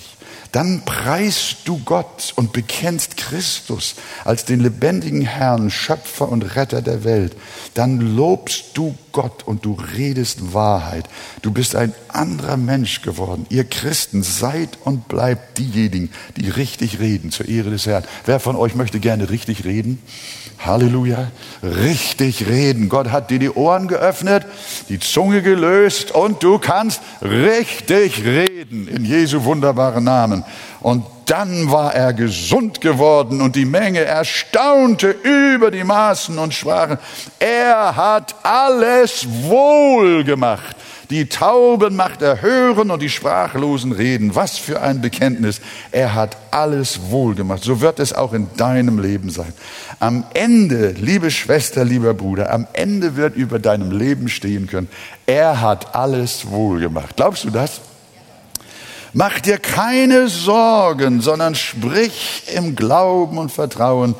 dann 0.55 0.83
preist 0.85 1.57
du 1.65 1.81
Gott 1.83 2.31
und 2.37 2.53
bekennst 2.53 3.17
Christus 3.17 3.95
als 4.23 4.45
den 4.45 4.61
lebendigen 4.61 5.19
Herrn, 5.19 5.69
Schöpfer 5.69 6.29
und 6.29 6.55
Retter 6.55 6.81
der 6.81 7.03
Welt. 7.03 7.35
Dann 7.73 8.15
lobst 8.15 8.67
du 8.73 8.95
Gott 9.11 9.43
und 9.43 9.65
du 9.65 9.73
redest 9.97 10.53
Wahrheit. 10.53 11.09
Du 11.41 11.51
bist 11.51 11.75
ein 11.75 11.93
anderer 12.07 12.55
Mensch 12.55 13.01
geworden. 13.01 13.45
Ihr 13.49 13.65
Christen 13.65 14.23
seid 14.23 14.77
und 14.85 15.09
bleibt 15.09 15.57
diejenigen, 15.57 16.09
die 16.37 16.47
richtig 16.47 16.99
reden 16.99 17.31
zur 17.31 17.49
Ehre 17.49 17.71
des 17.71 17.85
Herrn. 17.85 18.05
Wer 18.25 18.39
von 18.39 18.55
euch 18.55 18.75
möchte 18.75 19.01
gerne 19.01 19.29
richtig 19.29 19.65
reden? 19.65 20.01
Halleluja. 20.59 21.31
Richtig 21.63 22.47
reden. 22.47 22.89
Gott 22.89 23.11
hat 23.11 23.29
dir 23.29 23.39
die 23.39 23.49
Ohren 23.49 23.87
geöffnet, 23.87 24.45
die 24.89 24.99
Zunge 24.99 25.41
gelöst 25.41 26.11
und 26.11 26.43
du 26.43 26.59
kannst 26.59 27.01
richtig 27.21 28.23
reden 28.25 28.87
in 28.87 29.05
Jesu 29.05 29.43
wunderbaren 29.43 30.03
Namen. 30.03 30.43
Und 30.81 31.05
dann 31.25 31.71
war 31.71 31.95
er 31.95 32.13
gesund 32.13 32.81
geworden 32.81 33.41
und 33.41 33.55
die 33.55 33.65
Menge 33.65 34.01
erstaunte 34.01 35.09
über 35.09 35.71
die 35.71 35.83
Maßen 35.83 36.37
und 36.37 36.53
sprachen, 36.53 36.99
er 37.39 37.95
hat 37.95 38.35
alles 38.43 39.25
wohl 39.43 40.23
gemacht. 40.23 40.75
Die 41.09 41.27
Tauben 41.27 41.95
macht 41.95 42.21
er 42.21 42.41
hören 42.41 42.89
und 42.89 43.01
die 43.01 43.09
Sprachlosen 43.09 43.91
reden. 43.91 44.35
Was 44.35 44.57
für 44.57 44.81
ein 44.81 45.01
Bekenntnis. 45.01 45.61
Er 45.91 46.13
hat 46.15 46.37
alles 46.51 47.09
wohl 47.09 47.35
gemacht. 47.35 47.63
So 47.63 47.81
wird 47.81 47.99
es 47.99 48.13
auch 48.13 48.33
in 48.33 48.47
deinem 48.57 48.99
Leben 48.99 49.29
sein. 49.29 49.53
Am 49.99 50.23
Ende, 50.33 50.91
liebe 50.91 51.29
Schwester, 51.29 51.85
lieber 51.85 52.13
Bruder, 52.13 52.51
am 52.51 52.67
Ende 52.73 53.15
wird 53.15 53.35
über 53.35 53.59
deinem 53.59 53.91
Leben 53.91 54.29
stehen 54.29 54.67
können. 54.67 54.89
Er 55.25 55.61
hat 55.61 55.95
alles 55.95 56.49
wohl 56.49 56.79
gemacht. 56.79 57.15
Glaubst 57.15 57.43
du 57.43 57.49
das? 57.49 57.81
Mach 59.13 59.39
dir 59.39 59.59
keine 59.59 60.27
Sorgen, 60.27 61.21
sondern 61.21 61.55
sprich 61.55 62.43
im 62.53 62.75
Glauben 62.75 63.37
und 63.37 63.51
Vertrauen. 63.51 64.15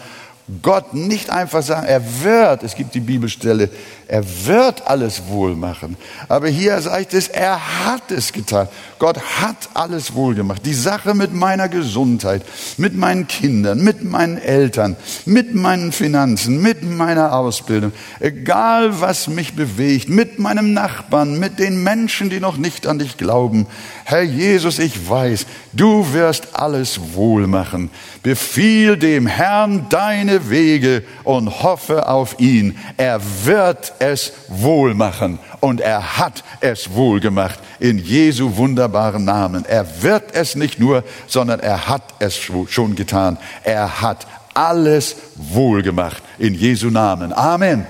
Gott 0.62 0.94
nicht 0.94 1.32
einfach 1.32 1.64
sagen, 1.64 1.88
er 1.88 2.04
wird, 2.24 2.62
es 2.62 2.76
gibt 2.76 2.94
die 2.94 3.00
Bibelstelle, 3.00 3.68
er 4.08 4.24
wird 4.46 4.86
alles 4.86 5.24
wohl 5.28 5.56
machen. 5.56 5.98
Aber 6.28 6.48
hier 6.48 6.80
sagt 6.82 7.16
es, 7.16 7.28
er 7.30 7.86
hat 7.86 8.12
es 8.12 8.32
getan. 8.32 8.68
Gott 9.00 9.20
hat 9.42 9.70
alles 9.74 10.14
wohl 10.14 10.36
gemacht. 10.36 10.62
Die 10.64 10.76
Sache 10.76 11.16
mit 11.16 11.34
meiner 11.34 11.68
Gesundheit, 11.68 12.44
mit 12.78 12.96
meinen 12.96 13.28
Kindern, 13.28 13.84
mit 13.84 14.04
meinen 14.04 14.38
Eltern, 14.38 14.96
mit 15.26 15.56
meinen 15.56 15.92
Finanzen, 15.92 16.62
mit 16.62 16.84
meiner 16.84 17.34
Ausbildung, 17.34 17.92
egal 18.20 19.02
was 19.02 19.28
mich 19.28 19.56
bewegt, 19.56 20.10
mit 20.10 20.38
meinem 20.38 20.74
Nachbarn, 20.74 21.40
mit 21.40 21.58
den 21.58 21.82
Menschen, 21.82 22.30
die 22.30 22.40
noch 22.40 22.58
nicht 22.58 22.86
an 22.86 23.00
dich 23.00 23.18
glauben. 23.18 23.66
Herr 24.08 24.22
Jesus, 24.22 24.78
ich 24.78 25.10
weiß, 25.10 25.48
du 25.74 26.14
wirst 26.14 26.50
alles 26.54 27.16
wohl 27.16 27.48
machen. 27.48 27.90
Befiehl 28.22 28.98
dem 28.98 29.26
Herrn 29.26 29.88
deine 29.90 30.52
Wege 30.52 31.02
und 31.24 31.64
hoffe 31.64 32.08
auf 32.08 32.40
ihn. 32.40 32.78
Er 32.98 33.20
wird 33.46 33.94
es 33.98 34.34
wohl 34.48 34.94
machen 34.94 35.40
und 35.60 35.82
er 35.82 36.20
hat 36.20 36.44
es 36.62 36.94
wohl 36.94 37.20
gemacht 37.20 37.58
in 37.80 37.98
Jesu 37.98 38.56
wunderbaren 38.58 39.26
Namen. 39.26 39.66
Er 39.66 40.04
wird 40.04 40.36
es 40.36 40.54
nicht 40.54 40.80
nur, 40.80 41.04
sondern 41.26 41.60
er 41.60 41.88
hat 41.88 42.04
es 42.20 42.36
schon 42.68 42.96
getan. 42.96 43.40
Er 43.64 44.02
hat 44.02 44.28
alles 44.54 45.16
wohl 45.34 45.82
gemacht 45.82 46.22
in 46.38 46.54
Jesu 46.54 46.92
Namen. 46.92 47.34
Amen. 47.34 47.88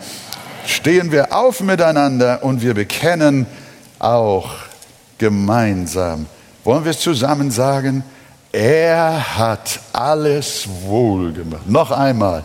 Stehen 0.66 1.11
wir 1.11 1.36
auf 1.36 1.59
miteinander 1.59 2.41
und 2.41 2.61
wir 2.61 2.74
bekennen 2.74 3.47
auch 3.99 4.64
gemeinsam. 5.18 6.26
Wollen 6.63 6.84
wir 6.84 6.91
es 6.91 6.99
zusammen 6.99 7.51
sagen? 7.51 8.03
Er 8.51 9.38
hat 9.38 9.80
alles 9.93 10.68
wohl 10.86 11.34
gemacht. 11.34 11.70
Noch 11.70 11.91
einmal. 11.91 12.43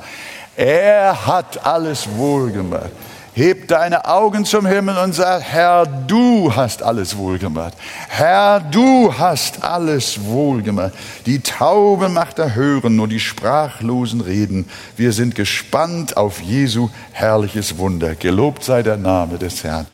Er 0.56 1.26
hat 1.26 1.64
alles 1.64 2.08
wohl 2.16 2.50
gemacht. 2.50 2.90
Heb 3.32 3.68
deine 3.68 4.06
Augen 4.06 4.44
zum 4.44 4.66
Himmel 4.66 4.98
und 4.98 5.14
sag, 5.14 5.40
Herr, 5.40 5.86
du 5.86 6.54
hast 6.54 6.82
alles 6.82 7.16
wohlgemacht. 7.16 7.74
Herr, 8.08 8.58
du 8.58 9.14
hast 9.16 9.62
alles 9.62 10.24
wohlgemacht. 10.24 10.92
Die 11.26 11.40
Tauben 11.40 12.12
macht 12.12 12.40
er 12.40 12.56
hören, 12.56 12.96
nur 12.96 13.06
die 13.06 13.20
Sprachlosen 13.20 14.20
reden. 14.20 14.68
Wir 14.96 15.12
sind 15.12 15.36
gespannt 15.36 16.16
auf 16.16 16.40
Jesu 16.40 16.90
herrliches 17.12 17.78
Wunder. 17.78 18.16
Gelobt 18.16 18.64
sei 18.64 18.82
der 18.82 18.96
Name 18.96 19.38
des 19.38 19.62
Herrn. 19.62 19.86